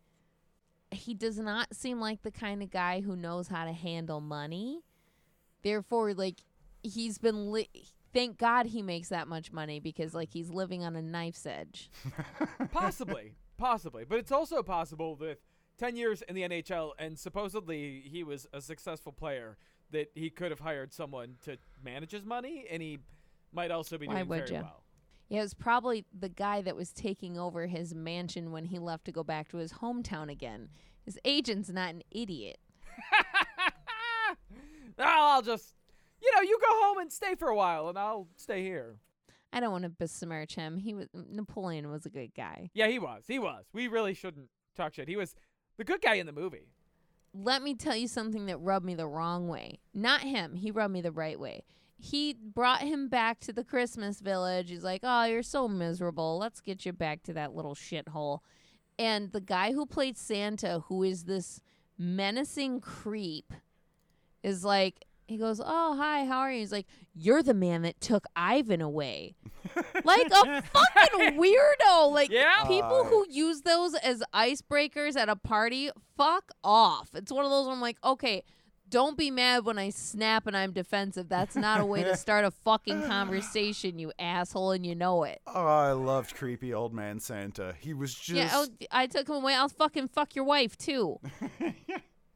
He 0.90 1.12
does 1.12 1.38
not 1.38 1.74
seem 1.76 2.00
like 2.00 2.22
the 2.22 2.30
kind 2.30 2.62
of 2.62 2.70
guy 2.70 3.00
who 3.02 3.16
knows 3.16 3.48
how 3.48 3.66
to 3.66 3.72
handle 3.72 4.20
money. 4.22 4.80
Therefore, 5.62 6.14
like 6.14 6.40
he's 6.82 7.18
been 7.18 7.52
li- 7.52 7.68
thank 8.14 8.38
God 8.38 8.66
he 8.66 8.80
makes 8.80 9.08
that 9.10 9.28
much 9.28 9.52
money 9.52 9.80
because 9.80 10.14
like 10.14 10.30
he's 10.32 10.48
living 10.48 10.84
on 10.84 10.96
a 10.96 11.02
knife's 11.02 11.44
edge. 11.46 11.90
Possibly. 12.72 13.34
Possibly. 13.58 14.04
But 14.04 14.18
it's 14.18 14.32
also 14.32 14.62
possible 14.62 15.16
with 15.16 15.38
10 15.78 15.96
years 15.96 16.22
in 16.22 16.34
the 16.34 16.42
NHL 16.42 16.92
and 16.98 17.18
supposedly 17.18 18.02
he 18.10 18.24
was 18.24 18.46
a 18.52 18.60
successful 18.60 19.12
player 19.12 19.58
that 19.90 20.10
he 20.14 20.30
could 20.30 20.50
have 20.50 20.60
hired 20.60 20.92
someone 20.92 21.36
to 21.44 21.58
manage 21.82 22.12
his 22.12 22.24
money 22.24 22.66
and 22.70 22.80
he 22.82 22.98
might 23.52 23.70
also 23.70 23.98
be 23.98 24.06
Why 24.06 24.16
doing 24.16 24.28
would 24.28 24.48
very 24.48 24.52
ya? 24.52 24.62
well. 24.62 24.84
Yeah, 25.28 25.40
it 25.40 25.42
was 25.42 25.54
probably 25.54 26.06
the 26.18 26.28
guy 26.28 26.62
that 26.62 26.74
was 26.74 26.92
taking 26.92 27.38
over 27.38 27.66
his 27.66 27.94
mansion 27.94 28.50
when 28.50 28.64
he 28.64 28.78
left 28.78 29.04
to 29.06 29.12
go 29.12 29.22
back 29.22 29.48
to 29.50 29.58
his 29.58 29.74
hometown 29.74 30.30
again. 30.30 30.68
His 31.04 31.18
agent's 31.24 31.68
not 31.68 31.90
an 31.90 32.02
idiot. 32.10 32.58
I'll 34.98 35.42
just, 35.42 35.74
you 36.20 36.30
know, 36.34 36.42
you 36.42 36.58
go 36.60 36.84
home 36.84 36.98
and 36.98 37.12
stay 37.12 37.34
for 37.34 37.48
a 37.48 37.54
while 37.56 37.88
and 37.88 37.98
I'll 37.98 38.28
stay 38.36 38.62
here. 38.62 38.96
I 39.52 39.60
don't 39.60 39.72
want 39.72 39.84
to 39.84 39.90
besmirch 39.90 40.54
him. 40.54 40.78
He 40.78 40.94
was 40.94 41.08
Napoleon 41.14 41.90
was 41.90 42.06
a 42.06 42.10
good 42.10 42.34
guy. 42.34 42.70
Yeah, 42.74 42.88
he 42.88 42.98
was. 42.98 43.24
He 43.26 43.38
was. 43.38 43.64
We 43.72 43.88
really 43.88 44.14
shouldn't 44.14 44.48
talk 44.76 44.94
shit. 44.94 45.08
He 45.08 45.16
was 45.16 45.34
the 45.76 45.84
good 45.84 46.02
guy 46.02 46.14
in 46.14 46.26
the 46.26 46.32
movie. 46.32 46.68
Let 47.34 47.62
me 47.62 47.74
tell 47.74 47.96
you 47.96 48.08
something 48.08 48.46
that 48.46 48.58
rubbed 48.58 48.86
me 48.86 48.94
the 48.94 49.06
wrong 49.06 49.48
way. 49.48 49.80
Not 49.94 50.22
him. 50.22 50.54
He 50.54 50.70
rubbed 50.70 50.92
me 50.92 51.00
the 51.00 51.12
right 51.12 51.38
way. 51.38 51.64
He 51.96 52.34
brought 52.34 52.82
him 52.82 53.08
back 53.08 53.40
to 53.40 53.52
the 53.52 53.64
Christmas 53.64 54.20
village. 54.20 54.70
He's 54.70 54.84
like, 54.84 55.00
"Oh, 55.02 55.24
you're 55.24 55.42
so 55.42 55.66
miserable. 55.66 56.38
Let's 56.38 56.60
get 56.60 56.86
you 56.86 56.92
back 56.92 57.22
to 57.24 57.32
that 57.34 57.54
little 57.54 57.74
shithole." 57.74 58.40
And 58.98 59.32
the 59.32 59.40
guy 59.40 59.72
who 59.72 59.86
played 59.86 60.16
Santa, 60.16 60.80
who 60.86 61.02
is 61.02 61.24
this 61.24 61.60
menacing 61.96 62.80
creep, 62.80 63.52
is 64.42 64.64
like, 64.64 65.04
he 65.28 65.36
goes, 65.36 65.60
"Oh, 65.64 65.96
hi, 65.96 66.24
how 66.24 66.38
are 66.40 66.50
you?" 66.52 66.60
He's 66.60 66.72
like, 66.72 66.86
"You're 67.14 67.42
the 67.42 67.54
man 67.54 67.82
that 67.82 68.00
took 68.00 68.26
Ivan 68.34 68.80
away." 68.80 69.36
like 70.04 70.26
a 70.30 70.62
fucking 70.62 71.38
weirdo. 71.38 72.10
Like 72.12 72.30
Yeah. 72.30 72.64
people 72.66 73.00
Uh, 73.00 73.04
who 73.04 73.26
use 73.28 73.60
those 73.62 73.94
as 73.94 74.22
icebreakers 74.34 75.16
at 75.16 75.28
a 75.28 75.36
party, 75.36 75.90
fuck 76.16 76.50
off. 76.64 77.10
It's 77.14 77.30
one 77.30 77.44
of 77.44 77.50
those 77.50 77.66
where 77.66 77.74
I'm 77.74 77.80
like, 77.80 77.98
okay, 78.02 78.42
don't 78.88 79.18
be 79.18 79.30
mad 79.30 79.66
when 79.66 79.78
I 79.78 79.90
snap 79.90 80.46
and 80.46 80.56
I'm 80.56 80.72
defensive. 80.72 81.28
That's 81.28 81.54
not 81.56 81.80
a 81.80 81.84
way 81.84 82.02
to 82.04 82.16
start 82.16 82.46
a 82.46 82.50
fucking 82.50 83.02
conversation, 83.02 83.98
you 83.98 84.12
asshole, 84.18 84.70
and 84.70 84.86
you 84.86 84.94
know 84.94 85.24
it. 85.24 85.42
Oh, 85.46 85.66
I 85.66 85.92
loved 85.92 86.34
creepy 86.34 86.72
old 86.72 86.94
man 86.94 87.20
Santa. 87.20 87.74
He 87.78 87.92
was 87.92 88.14
just 88.14 88.30
Yeah, 88.30 88.48
oh, 88.54 88.66
I 88.90 89.06
took 89.06 89.28
him 89.28 89.34
away. 89.36 89.54
I'll 89.54 89.68
fucking 89.68 90.08
fuck 90.08 90.34
your 90.34 90.46
wife 90.46 90.78
too. 90.78 91.20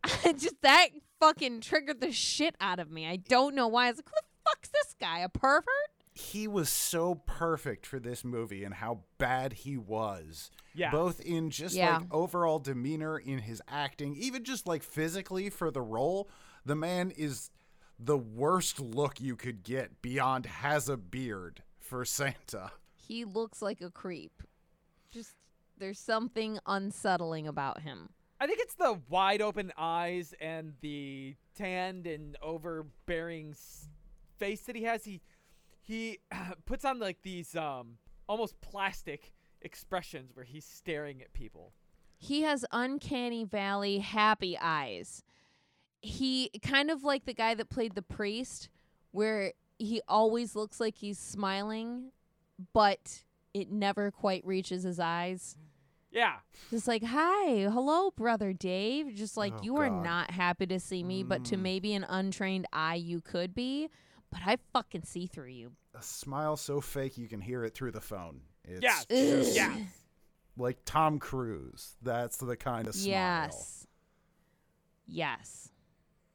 just 0.37 0.61
that 0.62 0.88
fucking 1.23 1.61
triggered 1.61 2.01
the 2.01 2.11
shit 2.13 2.55
out 2.61 2.79
of 2.81 2.91
me. 2.91 3.07
I 3.07 3.17
don't 3.17 3.55
know 3.55 3.69
why. 3.69 3.87
I 3.87 3.91
was 3.91 3.99
like, 3.99 4.09
who 4.09 4.15
the 4.17 4.51
fuck's 4.51 4.69
this 4.71 4.95
guy? 5.01 5.21
A 5.21 5.29
pervert? 5.29 5.67
he 6.15 6.47
was 6.47 6.69
so 6.69 7.15
perfect 7.15 7.87
for 7.87 7.99
this 7.99 8.23
movie 8.23 8.65
and 8.65 8.75
how 8.75 8.99
bad 9.17 9.51
he 9.55 9.79
was. 9.79 10.51
Yeah. 10.75 10.91
Both 10.91 11.21
in 11.21 11.49
just 11.49 11.75
Yeah. 11.75 11.97
like 11.99 12.07
overall 12.11 12.59
demeanor 12.59 13.17
in 13.19 13.39
his 13.39 13.63
acting, 13.67 14.15
even 14.17 14.45
just 14.45 14.67
like 14.67 14.83
physically 14.83 15.49
for 15.49 15.71
the 15.71 15.81
role. 15.81 16.29
The 16.67 16.75
man 16.77 17.13
is 17.13 17.51
the 17.99 18.19
worst 18.19 18.79
look 18.79 19.23
you 19.23 19.37
could 19.37 19.63
get 19.63 20.03
beyond 20.03 20.45
has 20.45 20.87
a 20.87 20.99
beard 20.99 21.63
for 21.79 22.05
Santa. 22.05 22.73
He 22.95 23.25
looks 23.25 23.63
like 23.63 23.81
a 23.81 23.91
creep. 23.91 24.43
Just 25.11 25.33
there's 25.79 25.99
something 25.99 26.59
unsettling 26.67 27.49
about 27.49 27.81
him. 27.81 28.11
I 28.42 28.46
think 28.48 28.59
it's 28.61 28.74
the 28.74 28.98
wide 29.09 29.40
open 29.40 29.70
eyes 29.78 30.35
and 30.40 30.72
the 30.81 31.37
tanned 31.57 32.09
and 32.09 32.37
overbearing 32.42 33.55
face 34.37 34.62
that 34.62 34.74
he 34.74 34.83
has. 34.83 35.05
He 35.05 35.20
he 35.81 36.18
puts 36.66 36.85
on 36.85 36.98
like 36.98 37.18
these 37.22 37.55
um 37.55 37.98
almost 38.28 38.61
plastic 38.61 39.33
expressions 39.61 40.35
where 40.35 40.44
he's 40.44 40.64
staring 40.64 41.22
at 41.22 41.33
people. 41.33 41.72
He 42.18 42.42
has 42.42 42.64
uncanny 42.72 43.44
valley 43.44 44.00
happy 44.00 44.59
eyes. 44.61 45.22
He 46.00 46.50
kind 46.64 46.90
of 46.90 47.05
like 47.05 47.26
the 47.26 47.35
guy 47.35 47.55
that 47.55 47.70
played 47.70 47.94
the 47.94 48.02
priest 48.02 48.68
where 49.12 49.52
he 49.78 50.02
always 50.09 50.57
looks 50.57 50.81
like 50.81 50.96
he's 50.96 51.18
smiling 51.20 52.11
but 52.72 53.22
it 53.55 53.70
never 53.70 54.11
quite 54.11 54.44
reaches 54.44 54.83
his 54.83 54.98
eyes. 54.98 55.57
Yeah. 56.12 56.37
Just 56.70 56.87
like, 56.87 57.03
"Hi, 57.03 57.68
hello 57.70 58.11
brother 58.11 58.53
Dave." 58.53 59.14
Just 59.14 59.37
like 59.37 59.55
Oh, 59.57 59.62
you 59.62 59.77
are 59.79 59.88
God. 59.88 60.05
not 60.05 60.31
happy 60.31 60.66
to 60.66 60.79
see 60.79 61.03
me, 61.03 61.22
but 61.22 61.44
to 61.46 61.57
Mm. 61.57 61.61
maybe 61.61 61.94
an 61.94 62.05
untrained 62.05 62.66
eye 62.72 62.96
you 62.96 63.20
could 63.22 63.55
be, 63.55 63.88
but 64.31 64.40
I 64.44 64.57
fucking 64.72 65.05
see 65.05 65.27
through 65.27 65.48
you. 65.48 65.72
A 65.94 66.03
smile 66.03 66.57
so 66.57 66.81
fake 66.81 67.16
you 67.18 67.29
can 67.29 67.40
hear 67.40 67.64
it 67.64 67.75
through 67.75 67.92
the 67.92 68.01
phone. 68.01 68.42
It's 68.64 68.83
Yes. 68.83 69.07
just 69.07 69.57
Yeah. 69.57 69.87
like 70.57 70.85
Tom 70.85 71.18
Cruise. 71.18 71.96
That's 72.03 72.37
the 72.37 72.57
kind 72.57 72.87
of 72.87 72.94
smile. 72.94 73.11
Yes. 73.11 73.87
Yes. 75.07 75.72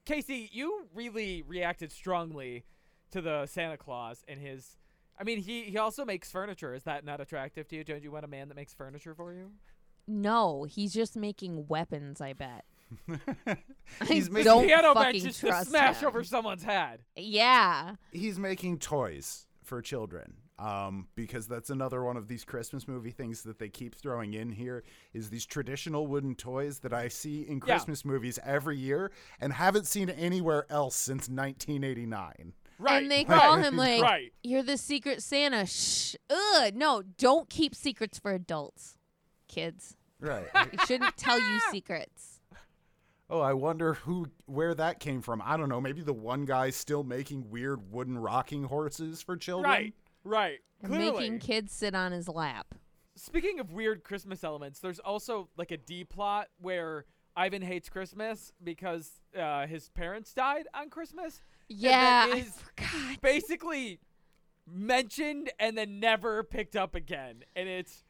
Casey, 0.05 0.49
you 0.51 0.87
really 0.93 1.41
reacted 1.43 1.91
strongly 1.91 2.65
to 3.11 3.21
the 3.21 3.45
Santa 3.45 3.77
Claus 3.77 4.23
and 4.27 4.39
his. 4.39 4.77
I 5.19 5.23
mean, 5.23 5.39
he 5.41 5.63
he 5.63 5.77
also 5.77 6.05
makes 6.05 6.31
furniture. 6.31 6.73
Is 6.73 6.83
that 6.83 7.03
not 7.05 7.19
attractive 7.21 7.67
to 7.69 7.75
you? 7.75 7.83
Don't 7.83 8.03
you 8.03 8.11
want 8.11 8.25
a 8.25 8.27
man 8.27 8.47
that 8.49 8.55
makes 8.55 8.73
furniture 8.73 9.15
for 9.15 9.33
you? 9.33 9.51
No, 10.07 10.63
he's 10.63 10.93
just 10.93 11.17
making 11.17 11.67
weapons, 11.67 12.21
I 12.21 12.33
bet. 12.33 12.63
He's 14.07 14.29
I 14.29 14.31
making- 14.31 14.43
don't 14.45 14.65
Piano 14.65 14.93
fucking 14.93 15.11
benches 15.21 15.39
to 15.39 15.47
trust 15.47 15.69
smash 15.69 15.99
him. 16.01 16.07
over 16.07 16.23
someone's 16.23 16.63
head. 16.63 17.01
Yeah. 17.17 17.95
he's 18.13 18.39
making 18.39 18.79
toys 18.79 19.45
for 19.63 19.81
children 19.81 20.35
um, 20.59 21.07
because 21.15 21.47
that's 21.47 21.69
another 21.69 22.01
one 22.03 22.15
of 22.15 22.29
these 22.29 22.45
christmas 22.45 22.87
movie 22.87 23.11
things 23.11 23.41
that 23.43 23.59
they 23.59 23.67
keep 23.67 23.93
throwing 23.95 24.33
in 24.33 24.49
here 24.49 24.85
is 25.13 25.29
these 25.29 25.45
traditional 25.45 26.07
wooden 26.07 26.33
toys 26.35 26.79
that 26.79 26.93
i 26.93 27.09
see 27.09 27.41
in 27.41 27.55
Yeah. 27.55 27.73
christmas 27.73 28.05
movies 28.05 28.39
every 28.45 28.77
year 28.77 29.11
and 29.41 29.51
haven't 29.51 29.85
seen 29.87 30.09
anywhere 30.09 30.65
else 30.69 30.95
since 30.95 31.27
1989 31.27 32.53
Right. 32.79 33.01
and 33.01 33.11
they 33.11 33.25
right, 33.25 33.39
call 33.39 33.55
him 33.57 33.75
like, 33.75 34.01
right. 34.01 34.33
"You're 34.43 34.63
the 34.63 34.77
secret 34.77 35.23
Santa." 35.23 35.65
Shh. 35.65 36.15
Ugh. 36.29 36.73
No, 36.75 37.01
don't 37.01 37.49
keep 37.49 37.73
secrets 37.73 38.19
for 38.19 38.33
adults, 38.33 38.97
kids. 39.47 39.95
right 40.19 40.45
We 40.71 40.77
shouldn't 40.85 41.17
tell 41.17 41.39
you 41.39 41.59
secrets. 41.71 42.39
oh 43.29 43.39
i 43.41 43.53
wonder 43.53 43.93
who 43.95 44.27
where 44.45 44.73
that 44.75 44.99
came 44.99 45.21
from 45.21 45.41
i 45.43 45.57
don't 45.57 45.67
know 45.69 45.81
maybe 45.81 46.01
the 46.01 46.13
one 46.13 46.45
guy 46.45 46.69
still 46.69 47.03
making 47.03 47.49
weird 47.49 47.91
wooden 47.91 48.17
rocking 48.17 48.63
horses 48.63 49.21
for 49.21 49.35
children 49.37 49.69
Right. 49.71 49.93
Right. 50.23 50.59
And 50.81 50.91
Clearly. 50.91 51.11
making 51.29 51.39
kids 51.39 51.71
sit 51.73 51.95
on 51.95 52.11
his 52.11 52.27
lap. 52.29 52.75
Speaking 53.15 53.59
of 53.59 53.71
weird 53.71 54.03
Christmas 54.03 54.43
elements, 54.43 54.79
there's 54.79 54.99
also 54.99 55.49
like 55.57 55.71
a 55.71 55.77
D 55.77 56.03
plot 56.03 56.47
where 56.59 57.05
Ivan 57.35 57.61
hates 57.63 57.89
Christmas 57.89 58.51
because 58.63 59.09
uh, 59.37 59.65
his 59.67 59.89
parents 59.89 60.33
died 60.33 60.67
on 60.73 60.89
Christmas. 60.89 61.41
Yeah, 61.69 62.27
I 62.31 62.41
forgot. 62.41 63.21
Basically 63.21 63.99
mentioned 64.65 65.51
and 65.59 65.77
then 65.77 65.99
never 65.99 66.43
picked 66.43 66.75
up 66.75 66.95
again, 66.95 67.43
and 67.55 67.67
it's 67.69 68.03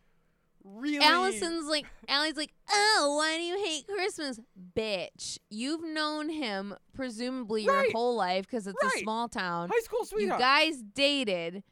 really 0.64 1.06
Allison's 1.06 1.68
like, 1.68 1.86
Allie's 2.08 2.36
like, 2.36 2.52
oh, 2.70 3.16
why 3.18 3.38
do 3.38 3.44
you 3.44 3.64
hate 3.64 3.88
Christmas, 3.88 4.40
bitch? 4.76 5.38
You've 5.50 5.84
known 5.84 6.30
him 6.30 6.76
presumably 6.94 7.64
your 7.64 7.74
Right. 7.74 7.92
whole 7.94 8.16
life 8.16 8.46
because 8.46 8.68
it's 8.68 8.78
Right. 8.84 8.96
a 8.98 9.00
small 9.00 9.30
town. 9.30 9.70
high 9.72 9.80
school 9.82 10.04
sweetheart. 10.04 10.40
You 10.40 10.46
guys 10.46 10.82
dated. 10.82 11.64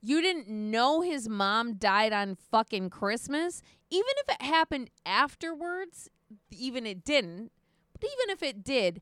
You 0.00 0.20
didn't 0.20 0.48
know 0.48 1.00
his 1.00 1.28
mom 1.28 1.74
died 1.74 2.12
on 2.12 2.34
fucking 2.34 2.90
Christmas. 2.90 3.62
Even 3.90 4.10
if 4.18 4.34
it 4.36 4.42
happened 4.42 4.90
afterwards, 5.06 6.08
even 6.50 6.86
it 6.86 7.04
didn't. 7.04 7.50
But 7.98 8.04
even 8.04 8.30
if 8.30 8.42
it 8.42 8.62
did, 8.62 9.00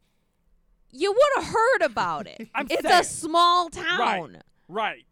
you 0.97 1.13
would 1.13 1.45
have 1.45 1.53
heard 1.53 1.83
about 1.83 2.27
it. 2.27 2.49
I'm 2.55 2.67
it's 2.71 2.83
saying. 2.83 3.01
a 3.01 3.05
small 3.05 3.69
town. 3.69 3.99
right. 4.01 4.43
right. 4.69 5.05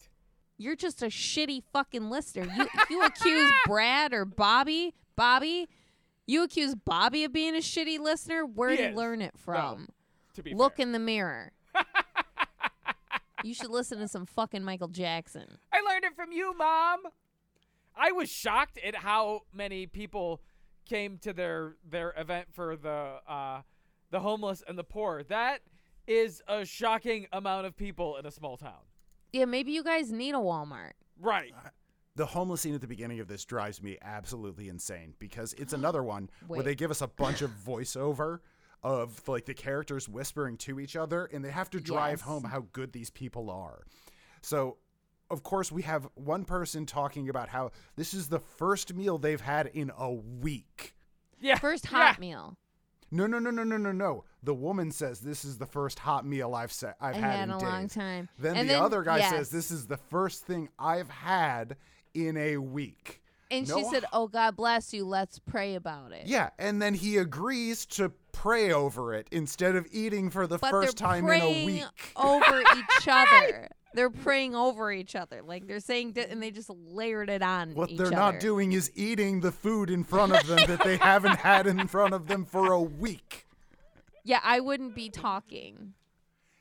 You're 0.56 0.76
just 0.76 1.02
a 1.02 1.06
shitty 1.06 1.62
fucking 1.72 2.10
listener. 2.10 2.46
You 2.56 2.66
you 2.88 3.02
accuse 3.02 3.52
Brad 3.66 4.12
or 4.14 4.24
Bobby, 4.24 4.94
Bobby, 5.16 5.68
you 6.26 6.42
accuse 6.44 6.74
Bobby 6.74 7.24
of 7.24 7.32
being 7.32 7.54
a 7.54 7.58
shitty 7.60 7.98
listener. 7.98 8.46
Where 8.46 8.70
He 8.70 8.82
you 8.82 8.90
learn 8.90 9.20
it 9.20 9.34
from? 9.36 9.88
To 10.34 10.42
be 10.42 10.54
Look 10.54 10.76
fair. 10.76 10.86
in 10.86 10.92
the 10.92 10.98
mirror. 10.98 11.52
you 13.44 13.52
should 13.54 13.70
listen 13.70 13.98
to 13.98 14.08
some 14.08 14.26
fucking 14.26 14.62
Michael 14.64 14.88
Jackson. 14.88 15.58
I 15.72 15.80
learned 15.80 16.04
it 16.04 16.14
from 16.16 16.32
you, 16.32 16.56
mom. 16.56 17.00
I 17.96 18.12
was 18.12 18.30
shocked 18.30 18.78
at 18.84 18.96
how 18.96 19.42
many 19.52 19.86
people 19.86 20.40
came 20.86 21.18
to 21.18 21.32
their 21.32 21.74
their 21.88 22.14
event 22.16 22.48
for 22.52 22.76
the 22.76 23.16
uh, 23.28 23.62
the 24.10 24.20
homeless 24.20 24.62
and 24.66 24.78
the 24.78 24.84
poor. 24.84 25.22
That 25.24 25.60
is 26.06 26.42
a 26.48 26.64
shocking 26.64 27.26
amount 27.32 27.66
of 27.66 27.76
people 27.76 28.16
in 28.16 28.26
a 28.26 28.30
small 28.30 28.56
town. 28.56 28.80
Yeah, 29.32 29.46
maybe 29.46 29.72
you 29.72 29.82
guys 29.82 30.12
need 30.12 30.34
a 30.34 30.38
Walmart. 30.38 30.92
Right. 31.20 31.52
Uh, 31.56 31.68
the 32.16 32.26
homeless 32.26 32.60
scene 32.60 32.74
at 32.74 32.80
the 32.80 32.86
beginning 32.86 33.18
of 33.20 33.26
this 33.28 33.44
drives 33.44 33.82
me 33.82 33.98
absolutely 34.02 34.68
insane 34.68 35.14
because 35.18 35.52
it's 35.54 35.72
another 35.80 36.02
one 36.02 36.30
where 36.46 36.62
they 36.62 36.74
give 36.74 36.90
us 36.90 37.00
a 37.00 37.08
bunch 37.08 37.42
of 37.42 37.50
voiceover 37.50 38.38
of 38.82 39.26
like 39.26 39.46
the 39.46 39.54
characters 39.54 40.08
whispering 40.08 40.56
to 40.58 40.78
each 40.78 40.94
other 40.94 41.24
and 41.32 41.44
they 41.44 41.50
have 41.50 41.70
to 41.70 41.80
drive 41.80 42.18
Yes. 42.18 42.26
home 42.28 42.44
how 42.44 42.66
good 42.72 42.92
these 42.92 43.10
people 43.10 43.50
are. 43.50 43.82
So 44.42 44.76
of 45.30 45.42
course 45.42 45.72
we 45.72 45.82
have 45.82 46.06
one 46.14 46.44
person 46.44 46.84
talking 46.84 47.28
about 47.30 47.48
how 47.48 47.70
this 47.96 48.12
is 48.12 48.28
the 48.28 48.38
first 48.40 48.94
meal 48.94 49.16
they've 49.18 49.40
had 49.40 49.68
in 49.68 49.90
a 49.96 50.12
week. 50.12 50.94
Yeah. 51.40 51.56
First 51.58 51.86
yeah. 51.90 51.90
hot 52.08 52.20
meal. 52.20 52.56
No, 53.14 53.26
no, 53.28 53.38
no, 53.38 53.50
no, 53.50 53.62
no, 53.62 53.76
no, 53.76 53.92
no. 53.92 54.24
The 54.42 54.54
woman 54.54 54.90
says 54.90 55.20
this 55.20 55.44
is 55.44 55.58
the 55.58 55.66
first 55.66 56.00
hot 56.00 56.26
meal 56.26 56.54
I've 56.54 56.72
sa- 56.72 56.94
I've 57.00 57.14
I 57.14 57.18
had, 57.18 57.30
had 57.30 57.42
in 57.44 57.50
a 57.50 57.58
long 57.58 57.88
time. 57.88 58.28
Then 58.38 58.56
And 58.56 58.68
the 58.68 58.74
then- 58.74 58.82
other 58.82 59.02
guy 59.02 59.18
yes. 59.18 59.30
says 59.30 59.50
this 59.50 59.70
is 59.70 59.86
the 59.86 59.96
first 59.96 60.44
thing 60.44 60.68
I've 60.78 61.08
had 61.10 61.76
in 62.12 62.36
a 62.36 62.56
week. 62.58 63.20
And 63.50 63.68
No 63.68 63.76
she 63.78 63.84
said, 63.84 64.04
"Oh 64.12 64.26
God 64.26 64.56
bless 64.56 64.92
you. 64.92 65.04
Let's 65.06 65.38
pray 65.38 65.76
about 65.76 66.10
it." 66.12 66.26
Yeah, 66.26 66.50
and 66.58 66.82
then 66.82 66.94
he 66.94 67.18
agrees 67.18 67.86
to 67.86 68.10
pray 68.32 68.72
over 68.72 69.14
it 69.14 69.28
instead 69.30 69.76
of 69.76 69.86
eating 69.92 70.28
for 70.30 70.46
the 70.48 70.58
but 70.58 70.70
first 70.70 70.96
time 70.96 71.28
in 71.28 71.40
a 71.40 71.64
week. 71.66 71.84
over 72.16 72.60
each 72.76 73.06
other. 73.08 73.68
They're 73.94 74.10
praying 74.10 74.54
over 74.56 74.90
each 74.92 75.14
other, 75.14 75.40
like 75.42 75.66
they're 75.68 75.78
saying, 75.80 76.12
di- 76.12 76.26
and 76.28 76.42
they 76.42 76.50
just 76.50 76.68
layered 76.68 77.30
it 77.30 77.42
on. 77.42 77.74
What 77.74 77.90
each 77.90 77.96
they're 77.98 78.08
other. 78.08 78.16
not 78.16 78.40
doing 78.40 78.72
is 78.72 78.90
eating 78.94 79.40
the 79.40 79.52
food 79.52 79.88
in 79.88 80.02
front 80.04 80.32
of 80.34 80.46
them 80.46 80.66
that 80.66 80.82
they 80.82 80.96
haven't 80.96 81.36
had 81.38 81.66
in 81.68 81.86
front 81.86 82.12
of 82.12 82.26
them 82.26 82.44
for 82.44 82.72
a 82.72 82.82
week. 82.82 83.46
Yeah, 84.24 84.40
I 84.42 84.58
wouldn't 84.60 84.94
be 84.96 85.10
talking. 85.10 85.94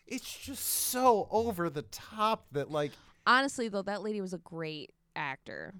It's 0.05 0.37
just 0.37 0.63
so 0.63 1.27
over 1.31 1.69
the 1.69 1.81
top 1.83 2.45
that 2.51 2.69
like 2.69 2.91
Honestly, 3.25 3.67
though, 3.69 3.81
that 3.81 4.03
lady 4.03 4.21
was 4.21 4.33
a 4.33 4.37
great 4.37 4.91
actor. 5.15 5.73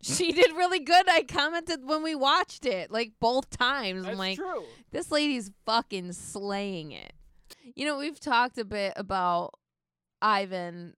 she 0.00 0.32
did 0.32 0.52
really 0.52 0.80
good. 0.80 1.08
I 1.08 1.22
commented 1.24 1.84
when 1.84 2.02
we 2.02 2.14
watched 2.14 2.64
it, 2.66 2.90
like 2.90 3.12
both 3.20 3.50
times. 3.50 4.02
That's 4.02 4.12
I'm 4.12 4.18
like, 4.18 4.36
true. 4.36 4.62
this 4.90 5.10
lady's 5.10 5.50
fucking 5.66 6.12
slaying 6.12 6.92
it. 6.92 7.12
You 7.74 7.84
know, 7.86 7.98
we've 7.98 8.18
talked 8.18 8.58
a 8.58 8.64
bit 8.64 8.92
about 8.96 9.54
Ivan, 10.22 10.94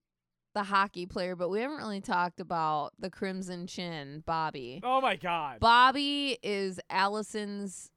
the 0.54 0.62
hockey 0.64 1.06
player, 1.06 1.36
but 1.36 1.48
we 1.48 1.60
haven't 1.60 1.78
really 1.78 2.00
talked 2.00 2.40
about 2.40 2.92
the 2.98 3.10
Crimson 3.10 3.66
Chin, 3.66 4.22
Bobby. 4.26 4.80
Oh 4.82 5.00
my 5.00 5.16
god. 5.16 5.60
Bobby 5.60 6.38
is 6.42 6.80
Allison's 6.90 7.90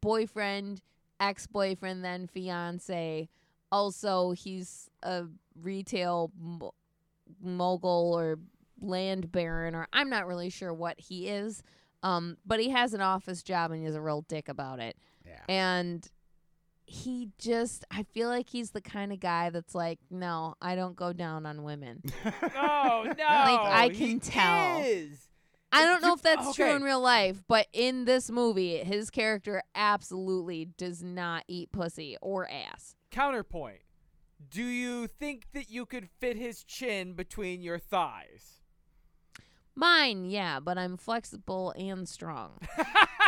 boyfriend, 0.00 0.80
ex 1.20 1.46
boyfriend, 1.46 2.04
then 2.04 2.26
fiance. 2.26 3.28
Also, 3.70 4.32
he's 4.32 4.90
a 5.02 5.24
retail 5.60 6.30
mo- 6.38 6.74
mogul 7.42 8.12
or 8.18 8.38
land 8.80 9.30
baron, 9.32 9.74
or 9.74 9.86
I'm 9.92 10.10
not 10.10 10.26
really 10.26 10.50
sure 10.50 10.74
what 10.74 11.00
he 11.00 11.28
is. 11.28 11.62
Um, 12.02 12.36
but 12.44 12.58
he 12.58 12.70
has 12.70 12.94
an 12.94 13.00
office 13.00 13.42
job 13.44 13.70
and 13.70 13.84
he's 13.86 13.94
a 13.94 14.00
real 14.00 14.22
dick 14.22 14.48
about 14.48 14.80
it. 14.80 14.96
yeah. 15.24 15.38
And 15.48 16.04
he 16.92 17.30
just 17.38 17.86
I 17.90 18.02
feel 18.02 18.28
like 18.28 18.50
he's 18.50 18.72
the 18.72 18.82
kind 18.82 19.12
of 19.12 19.20
guy 19.20 19.48
that's 19.48 19.74
like, 19.74 19.98
no, 20.10 20.56
I 20.60 20.74
don't 20.74 20.94
go 20.94 21.14
down 21.14 21.46
on 21.46 21.62
women. 21.62 22.02
Oh 22.54 23.04
no! 23.04 23.10
Like 23.10 23.60
I 23.60 23.88
he 23.92 24.10
can 24.10 24.20
tell. 24.20 24.82
is. 24.84 25.28
I 25.72 25.86
don't 25.86 26.02
know 26.02 26.12
if 26.12 26.20
that's 26.20 26.54
true 26.54 26.70
in 26.76 26.82
real 26.82 27.00
life, 27.00 27.42
but 27.48 27.66
in 27.72 28.04
this 28.04 28.30
movie, 28.30 28.76
his 28.78 29.08
character 29.08 29.62
absolutely 29.74 30.66
does 30.66 31.02
not 31.02 31.44
eat 31.48 31.72
pussy 31.72 32.18
or 32.20 32.46
ass. 32.50 32.94
Counterpoint. 33.10 33.80
Do 34.50 34.62
you 34.62 35.06
think 35.06 35.46
that 35.54 35.70
you 35.70 35.86
could 35.86 36.10
fit 36.20 36.36
his 36.36 36.62
chin 36.62 37.14
between 37.14 37.62
your 37.62 37.78
thighs? 37.78 38.60
Mine, 39.74 40.26
yeah, 40.26 40.60
but 40.60 40.76
I'm 40.76 40.98
flexible 40.98 41.72
and 41.78 42.06
strong. 42.06 42.58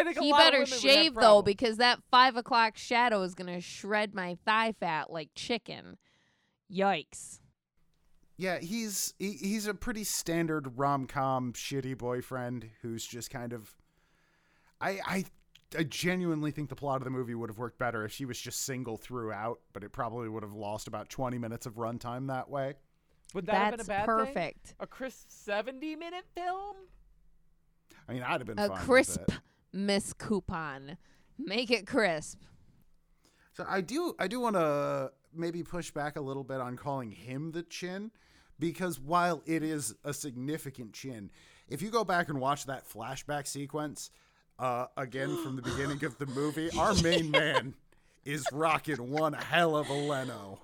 I 0.00 0.04
think 0.04 0.16
a 0.16 0.22
he 0.22 0.32
lot 0.32 0.40
of 0.40 0.46
better 0.46 0.64
women 0.64 0.78
shave 0.78 1.14
though, 1.14 1.42
because 1.42 1.76
that 1.76 2.00
five 2.10 2.36
o'clock 2.36 2.76
shadow 2.76 3.22
is 3.22 3.34
gonna 3.34 3.60
shred 3.60 4.14
my 4.14 4.36
thigh 4.44 4.74
fat 4.78 5.10
like 5.10 5.30
chicken. 5.34 5.96
Yikes. 6.72 7.40
Yeah, 8.36 8.58
he's 8.58 9.12
he, 9.18 9.32
he's 9.32 9.66
a 9.66 9.74
pretty 9.74 10.04
standard 10.04 10.78
rom 10.78 11.06
com 11.06 11.52
shitty 11.52 11.98
boyfriend 11.98 12.70
who's 12.82 13.04
just 13.06 13.30
kind 13.30 13.52
of. 13.52 13.74
I 14.80 14.98
I 15.04 15.24
I 15.78 15.84
genuinely 15.84 16.50
think 16.50 16.68
the 16.68 16.74
plot 16.76 16.96
of 16.96 17.04
the 17.04 17.10
movie 17.10 17.34
would 17.34 17.50
have 17.50 17.58
worked 17.58 17.78
better 17.78 18.04
if 18.04 18.12
she 18.12 18.24
was 18.24 18.40
just 18.40 18.62
single 18.62 18.96
throughout, 18.96 19.60
but 19.72 19.84
it 19.84 19.92
probably 19.92 20.28
would 20.28 20.42
have 20.42 20.54
lost 20.54 20.88
about 20.88 21.10
twenty 21.10 21.38
minutes 21.38 21.66
of 21.66 21.74
runtime 21.74 22.28
that 22.28 22.48
way. 22.48 22.74
Would 23.34 23.46
that 23.46 23.54
have 23.54 23.70
been 23.72 23.80
a 23.80 23.84
bad 23.84 24.06
thing? 24.06 24.06
perfect. 24.06 24.74
A 24.80 24.86
crisp 24.86 25.26
seventy-minute 25.28 26.24
film? 26.34 26.76
I 28.08 28.12
mean, 28.14 28.22
I'd 28.22 28.40
have 28.40 28.46
been 28.46 28.58
A 28.58 28.68
fine 28.68 28.70
with 28.70 28.80
crisp 28.80 29.20
it. 29.28 29.38
Miss 29.72 30.12
Coupon. 30.12 30.96
Make 31.38 31.70
it 31.70 31.86
crisp. 31.86 32.40
So 33.52 33.64
I 33.68 33.80
do 33.80 34.14
I 34.18 34.28
do 34.28 34.40
want 34.40 34.56
to 34.56 35.12
maybe 35.34 35.62
push 35.62 35.90
back 35.90 36.16
a 36.16 36.20
little 36.20 36.44
bit 36.44 36.60
on 36.60 36.76
calling 36.76 37.10
him 37.10 37.52
the 37.52 37.62
chin 37.62 38.10
because 38.58 39.00
while 39.00 39.42
it 39.46 39.62
is 39.62 39.94
a 40.04 40.12
significant 40.12 40.92
chin, 40.92 41.30
if 41.68 41.82
you 41.82 41.90
go 41.90 42.04
back 42.04 42.28
and 42.28 42.40
watch 42.40 42.66
that 42.66 42.88
flashback 42.88 43.46
sequence 43.46 44.10
uh, 44.58 44.86
again 44.96 45.42
from 45.42 45.56
the 45.56 45.62
beginning 45.62 46.04
of 46.04 46.18
the 46.18 46.26
movie, 46.26 46.70
our 46.78 46.94
main 47.02 47.30
man 47.30 47.74
is 48.24 48.44
rocking 48.52 49.10
one 49.10 49.32
hell 49.32 49.76
of 49.76 49.88
a 49.88 49.94
Leno. 49.94 50.60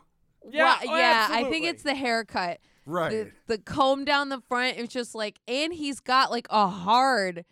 Yeah, 0.49 0.77
Well, 0.85 0.95
oh, 0.95 0.97
yeah, 0.97 1.29
I 1.31 1.45
think 1.45 1.67
it's 1.67 1.83
the 1.83 1.95
haircut. 1.95 2.61
Right. 2.85 3.33
The, 3.47 3.57
the 3.57 3.59
comb 3.59 4.05
down 4.05 4.29
the 4.29 4.41
front, 4.41 4.79
it's 4.79 4.93
just 4.93 5.15
like, 5.15 5.41
and 5.49 5.73
he's 5.73 5.99
got 5.99 6.31
like 6.31 6.47
a 6.51 6.69
hard 6.69 7.45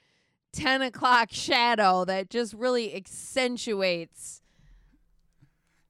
10 0.55 0.83
o'clock 0.83 1.29
shadow 1.33 2.05
that 2.05 2.31
just 2.31 2.55
really 2.55 2.95
accentuates 2.95 4.41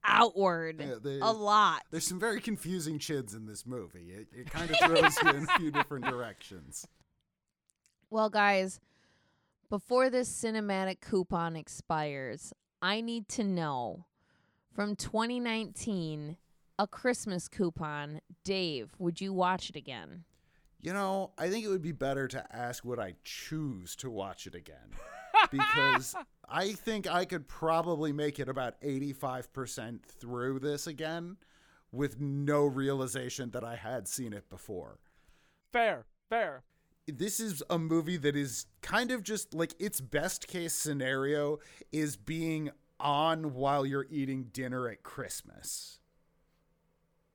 outward 0.03 0.79
Yeah, 0.81 0.95
they- 1.01 1.19
a 1.19 1.31
lot. 1.31 1.83
There's 1.91 2.05
some 2.07 2.19
very 2.19 2.39
confusing 2.41 2.99
chins 2.99 3.33
in 3.33 3.45
this 3.45 3.65
movie. 3.65 4.11
It, 4.11 4.27
it 4.33 4.51
kind 4.51 4.69
of 4.69 4.77
throws 4.77 5.17
you 5.23 5.29
in 5.29 5.43
a 5.49 5.57
few 5.59 5.71
different 5.71 6.05
directions. 6.09 6.87
Well, 8.09 8.29
guys, 8.29 8.79
before 9.69 10.09
this 10.09 10.29
cinematic 10.29 11.01
coupon 11.01 11.55
expires, 11.55 12.53
I 12.81 13.01
need 13.01 13.27
to 13.29 13.43
know 13.43 14.05
from 14.73 14.95
2019 14.95 16.37
a 16.77 16.87
Christmas 16.87 17.47
coupon. 17.47 18.21
Dave, 18.43 18.91
would 18.99 19.21
you 19.21 19.33
watch 19.33 19.69
it 19.69 19.75
again? 19.75 20.23
You 20.85 20.93
know, 20.93 21.31
I 21.35 21.49
think 21.49 21.65
it 21.65 21.69
would 21.69 21.81
be 21.81 21.93
better 21.93 22.27
to 22.27 22.55
ask 22.55 22.85
would 22.85 22.99
I 22.99 23.15
choose 23.23 23.95
to 23.97 24.09
watch 24.11 24.45
it 24.45 24.53
again. 24.53 24.91
because 25.51 26.15
I 26.47 26.73
think 26.73 27.07
I 27.07 27.25
could 27.25 27.47
probably 27.47 28.13
make 28.13 28.39
it 28.39 28.47
about 28.47 28.79
85% 28.81 30.03
through 30.03 30.59
this 30.59 30.85
again 30.85 31.37
with 31.91 32.21
no 32.21 32.65
realization 32.65 33.49
that 33.51 33.63
I 33.63 33.77
had 33.77 34.07
seen 34.07 34.31
it 34.31 34.47
before. 34.47 34.99
fair, 35.73 36.05
fair. 36.29 36.63
This 37.07 37.39
is 37.39 37.63
a 37.67 37.79
movie 37.79 38.17
that 38.17 38.35
is 38.35 38.67
kind 38.81 39.09
of 39.09 39.23
just 39.23 39.55
like 39.55 39.73
its 39.79 39.99
best 39.99 40.47
case 40.47 40.73
scenario 40.73 41.57
is 41.91 42.15
being 42.15 42.69
on 42.99 43.55
while 43.55 43.87
you're 43.87 44.07
eating 44.11 44.49
dinner 44.53 44.87
at 44.87 45.01
Christmas. 45.01 45.99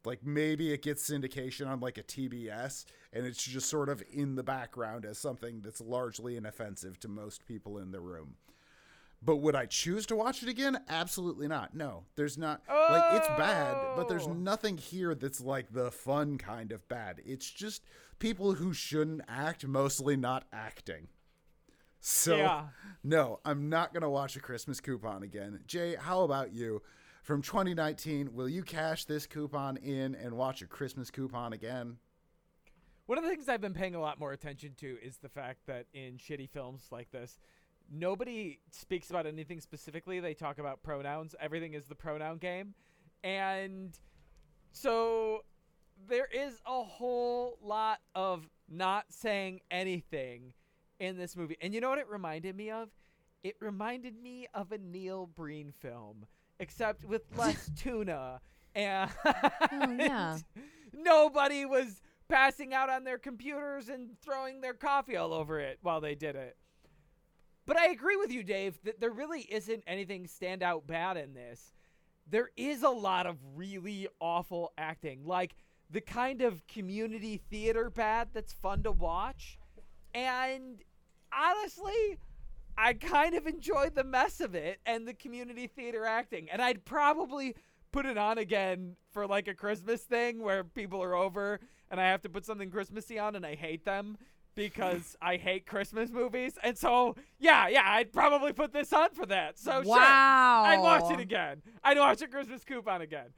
Like 0.05 0.25
maybe 0.25 0.73
it 0.73 0.83
gets 0.83 1.09
syndication 1.11 1.67
on 1.69 1.81
like 1.81 1.99
a 1.99 2.03
TBS 2.03 2.85
and 3.13 3.27
it's 3.27 3.43
just 3.43 3.69
sort 3.69 3.89
of 3.89 4.03
in 4.13 4.35
the 4.35 4.43
background 4.43 5.05
as 5.05 5.19
something 5.19 5.61
that's 5.63 5.81
largely 5.81 6.37
inoffensive 6.37 6.99
to 7.01 7.09
most 7.09 7.47
people 7.47 7.79
in 7.79 7.91
the 7.93 8.01
room. 8.01 8.37
But 9.23 9.37
would 9.37 9.55
I 9.55 9.67
choose 9.67 10.07
to 10.07 10.17
watch 10.17 10.43
it 10.43 10.49
again? 10.49 10.79
Absolutely 10.89 11.47
not. 11.47 11.75
No, 11.75 12.05
there's 12.17 12.39
not. 12.39 12.63
Like, 12.67 13.19
it's 13.21 13.29
bad, 13.29 13.77
but 13.95 14.09
there's 14.09 14.27
Oh. 14.27 14.33
nothing 14.33 14.79
here 14.79 15.15
that's 15.15 15.43
like 15.43 15.73
the 15.75 15.91
fun 15.91 16.39
kind 16.39 16.73
of 16.73 16.89
bad. 16.89 17.21
It's 17.27 17.51
just 17.51 17.85
people 18.19 18.55
who 18.55 18.73
shouldn't 18.73 19.21
act 19.29 19.67
mostly 19.67 20.17
not 20.17 20.47
acting. 20.55 21.09
So, 22.01 22.37
Yeah. 22.37 22.69
no, 23.05 23.41
I'm 23.45 23.69
not 23.69 23.93
going 23.93 24.03
to 24.03 24.09
watch 24.09 24.37
a 24.37 24.41
Christmas 24.41 24.81
coupon 24.81 25.23
again. 25.23 25.61
Jay, 25.67 25.97
how 25.97 26.23
about 26.23 26.55
you? 26.55 26.81
From 27.22 27.42
2019, 27.42 28.35
will 28.35 28.48
you 28.48 28.62
cash 28.62 29.04
this 29.04 29.26
coupon 29.26 29.76
in 29.76 30.14
and 30.14 30.35
watch 30.35 30.62
a 30.62 30.66
Christmas 30.66 31.11
coupon 31.11 31.52
again? 31.52 31.98
One 33.06 33.18
of 33.18 33.24
the 33.24 33.30
things 33.30 33.48
I've 33.48 33.61
been 33.61 33.74
paying 33.74 33.94
a 33.94 34.00
lot 34.00 34.18
more 34.18 34.33
attention 34.33 34.74
to 34.78 34.96
is 35.02 35.18
the 35.18 35.28
fact 35.28 35.66
that 35.66 35.87
in 35.92 36.16
shitty 36.16 36.48
films 36.48 36.87
like 36.90 37.11
this, 37.11 37.38
nobody 37.90 38.61
speaks 38.70 39.11
about 39.11 39.26
anything 39.26 39.61
specifically. 39.61 40.20
They 40.20 40.35
talk 40.35 40.59
about 40.59 40.83
pronouns. 40.83 41.35
Everything 41.40 41.74
is 41.74 41.87
the 41.87 41.94
pronoun 41.94 42.38
game. 42.38 42.74
And 43.22 43.98
so 44.72 45.44
there 46.09 46.28
is 46.33 46.61
a 46.66 46.83
whole 46.83 47.59
lot 47.62 47.98
of 48.14 48.48
not 48.68 49.06
saying 49.11 49.61
anything 49.70 50.54
in 50.98 51.18
this 51.18 51.37
movie. 51.37 51.56
And 51.61 51.74
you 51.74 51.80
know 51.80 51.90
what 51.90 51.98
it 51.98 52.09
reminded 52.09 52.56
me 52.56 52.70
of? 52.70 52.88
It 53.42 53.56
reminded 53.61 54.20
me 54.22 54.46
of 54.54 54.70
a 54.72 54.78
Neil 54.78 55.26
Breen 55.26 55.72
film, 55.80 56.26
except 56.61 57.05
with 57.05 57.23
less 57.37 57.70
tuna. 57.77 58.40
And 58.75 59.11
Oh, 59.25 59.90
yeah. 59.99 60.38
nobody 60.92 61.64
was 61.64 62.01
passing 62.29 62.73
out 62.73 62.88
on 62.88 63.03
their 63.03 63.18
computers 63.18 63.88
and 63.88 64.11
throwing 64.23 64.61
their 64.61 64.75
coffee 64.75 65.16
all 65.16 65.33
over 65.35 65.59
it 65.59 65.79
while 65.83 66.01
they 66.01 66.14
did 66.14 66.37
it. 66.37 66.57
But 67.66 67.77
I 67.77 67.87
agree 67.88 68.16
with 68.16 68.31
you, 68.31 68.42
Dave, 68.44 68.79
that 68.85 69.01
there 69.01 69.11
really 69.11 69.40
isn't 69.42 69.83
anything 69.87 70.27
standout 70.27 70.87
bad 70.87 71.16
in 71.16 71.35
this. 71.35 71.73
There 72.29 72.51
is 72.57 72.83
a 72.83 72.88
lot 72.90 73.27
of 73.27 73.37
really 73.57 74.07
awful 74.20 74.73
acting, 74.79 75.25
like 75.25 75.57
the 75.90 76.01
kind 76.01 76.42
of 76.42 76.64
community 76.68 77.40
theater 77.51 77.90
bad 77.90 78.29
that's 78.33 78.53
fun 78.53 78.85
to 78.85 78.92
watch. 78.92 79.59
And 80.14 80.83
honestly, 81.37 82.18
I 82.81 82.95
kind 82.95 83.35
of 83.35 83.47
enjoyed 83.47 83.95
the 83.95 84.05
mess 84.05 84.40
of 84.40 84.55
it 84.55 84.81
and 84.87 85.07
the 85.07 85.12
community 85.12 85.66
theater 85.66 86.07
acting. 86.07 86.49
And 86.51 86.62
I'd 86.62 86.87
probably 86.87 87.55
put 87.93 88.07
it 88.07 88.16
on 88.16 88.38
again 88.38 88.97
for 89.12 89.27
like 89.27 89.49
a 89.49 89.55
Christmas 89.55 90.01
thing 90.01 90.43
where 90.43 90.64
people 90.64 91.03
are 91.03 91.14
over 91.14 91.61
and 91.90 92.01
I 92.01 92.05
have 92.07 92.23
to 92.23 92.31
put 92.31 92.47
something 92.47 92.71
Christmassy 92.71 93.19
on 93.19 93.37
and 93.37 93.45
I 93.45 93.55
hate 93.55 93.85
them 93.85 94.16
because 94.55 95.14
I 95.23 95.37
hate 95.37 95.66
Christmas 95.66 96.11
movies. 96.11 96.59
And 96.62 96.79
so, 96.79 97.16
yeah, 97.38 97.69
yeah, 97.69 97.85
I'd 97.85 98.14
probably 98.14 98.55
put 98.55 98.73
this 98.73 98.95
on 98.95 99.11
for 99.11 99.27
that. 99.27 99.59
So, 99.59 99.83
sure. 99.83 99.97
wow. 99.97 100.62
I'd 100.64 100.81
watch 100.81 101.12
it 101.12 101.21
again. 101.21 101.61
I'd 101.85 101.99
watch 101.99 102.23
a 102.23 102.29
Christmas 102.29 102.64
coupon 102.64 103.03
again. 103.03 103.29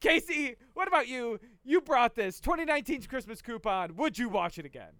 Casey, 0.00 0.54
what 0.74 0.86
about 0.86 1.08
you? 1.08 1.40
You 1.64 1.80
brought 1.80 2.14
this 2.14 2.40
2019's 2.40 3.08
Christmas 3.08 3.42
coupon. 3.42 3.96
Would 3.96 4.16
you 4.16 4.28
watch 4.28 4.58
it 4.58 4.64
again? 4.64 4.92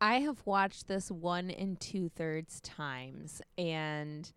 I 0.00 0.20
have 0.20 0.42
watched 0.44 0.88
this 0.88 1.10
one 1.10 1.50
and 1.50 1.80
two 1.80 2.10
thirds 2.10 2.60
times, 2.60 3.40
and 3.56 4.30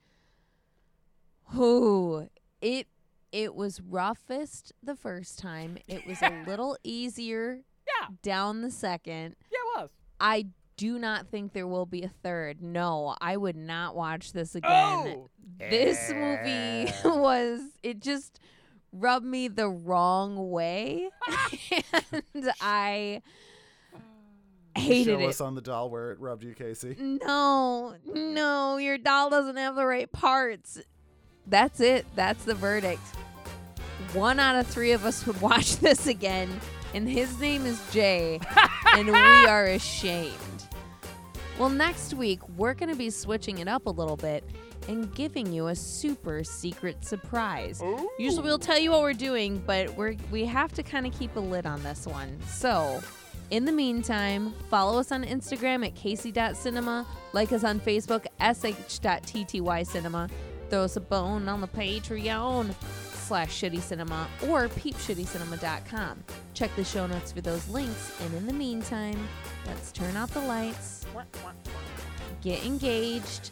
who 1.50 2.30
it 2.62 2.88
it 3.32 3.54
was 3.56 3.82
roughest 3.82 4.74
the 4.82 4.95
first 4.95 5.38
time. 5.39 5.78
It 5.88 6.08
was 6.08 6.22
a 6.22 6.43
little 6.48 6.78
easier 6.84 7.60
Yeah, 7.88 8.08
down 8.24 8.62
the 8.62 8.72
second. 8.72 9.36
yeah, 9.52 9.58
it 9.58 9.82
was. 9.82 9.89
I 10.19 10.48
do 10.78 10.98
not 10.98 11.28
think 11.28 11.52
there 11.54 11.67
will 11.67 11.86
be 11.86 12.04
a 12.04 12.10
third. 12.10 12.62
No, 12.62 13.15
I 13.19 13.36
would 13.36 13.58
not 13.58 13.95
watch 13.95 14.32
this 14.32 14.56
oh! 14.56 14.58
again. 14.60 15.17
Oh, 15.17 15.30
This 15.60 16.10
movie 16.10 16.88
eh. 16.88 16.93
was 17.06 17.60
it 17.84 18.00
just 18.00 18.39
rubbed 18.93 19.26
me 19.26 19.50
the 19.50 19.67
wrong 19.69 20.50
way, 20.50 21.10
and 22.34 22.52
I 22.62 23.22
hated 24.75 25.13
Show 25.13 25.19
it. 25.19 25.27
us 25.27 25.41
on 25.41 25.55
the 25.55 25.62
doll 25.62 25.89
where 25.89 26.12
it 26.12 26.19
rubbed 26.19 26.43
you, 26.43 26.53
Casey. 26.53 26.95
No, 26.99 27.95
no, 28.05 28.77
your 28.77 28.97
doll 28.97 29.29
doesn't 29.29 29.58
have 29.58 29.75
the 29.75 29.86
right 29.86 30.12
parts. 30.12 30.79
That's 31.47 31.79
it. 31.79 32.05
That's 32.15 32.43
the 32.45 32.53
verdict. 32.55 33.01
One 34.13 34.39
out 34.39 34.55
of 34.55 34.67
three 34.67 34.91
of 34.91 35.05
us 35.05 35.25
would 35.25 35.39
watch 35.41 35.77
this 35.77 36.08
again, 36.08 36.49
and 36.93 37.08
his 37.08 37.39
name 37.39 37.65
is 37.65 37.82
Jay, 37.91 38.39
and 38.93 39.08
we 39.08 39.13
are 39.45 39.65
ashamed. 39.65 40.34
Well, 41.58 41.69
next 41.69 42.13
week, 42.13 42.39
we're 42.58 42.73
going 42.73 42.89
to 42.89 42.95
be 42.95 43.10
switching 43.10 43.58
it 43.58 43.67
up 43.67 43.86
a 43.86 43.89
little 43.89 44.15
bit 44.15 44.43
and 44.88 45.13
giving 45.13 45.51
you 45.51 45.67
a 45.67 45.75
super 45.75 46.43
secret 46.43 47.03
surprise. 47.05 47.82
Usually 48.17 48.43
we'll 48.43 48.58
tell 48.58 48.79
you 48.79 48.91
what 48.91 49.01
we're 49.01 49.13
doing, 49.13 49.62
but 49.67 49.93
we're 49.95 50.15
we 50.32 50.45
have 50.45 50.71
to 50.73 50.84
kind 50.84 51.05
of 51.05 51.17
keep 51.17 51.36
a 51.36 51.39
lid 51.39 51.65
on 51.65 51.84
this 51.84 52.08
one. 52.08 52.39
So, 52.47 53.01
in 53.51 53.65
the 53.65 53.71
meantime, 53.71 54.53
follow 54.69 54.99
us 54.99 55.12
on 55.12 55.23
Instagram 55.23 55.85
at 55.85 55.95
casey.cinema, 55.95 57.05
like 57.33 57.51
us 57.51 57.63
on 57.63 57.79
Facebook, 57.79 58.25
sh.ttycinema, 58.39 60.29
throw 60.69 60.83
us 60.83 60.95
a 60.95 61.01
bone 61.01 61.49
on 61.49 61.62
the 61.62 61.67
Patreon 61.67 62.73
slash 63.29 63.62
shitty 63.62 63.79
cinema 63.79 64.27
or 64.47 64.67
peepshittycinema.com. 64.67 66.23
Check 66.53 66.75
the 66.75 66.83
show 66.83 67.07
notes 67.07 67.31
for 67.31 67.41
those 67.41 67.67
links, 67.69 68.19
and 68.21 68.33
in 68.35 68.45
the 68.45 68.53
meantime, 68.53 69.27
let's 69.65 69.91
turn 69.91 70.15
out 70.15 70.29
the 70.29 70.41
lights, 70.41 71.05
get 72.41 72.63
engaged, 72.65 73.51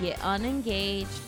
get 0.00 0.18
unengaged, 0.22 1.20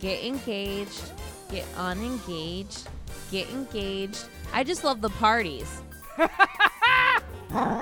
get 0.00 0.24
engaged, 0.24 1.12
get 1.50 1.66
unengaged, 1.76 2.88
get 3.30 3.48
engaged. 3.50 4.24
I 4.52 4.64
just 4.64 4.84
love 4.84 5.00
the 5.00 5.10
parties. 5.10 5.82
Huh? 7.54 7.80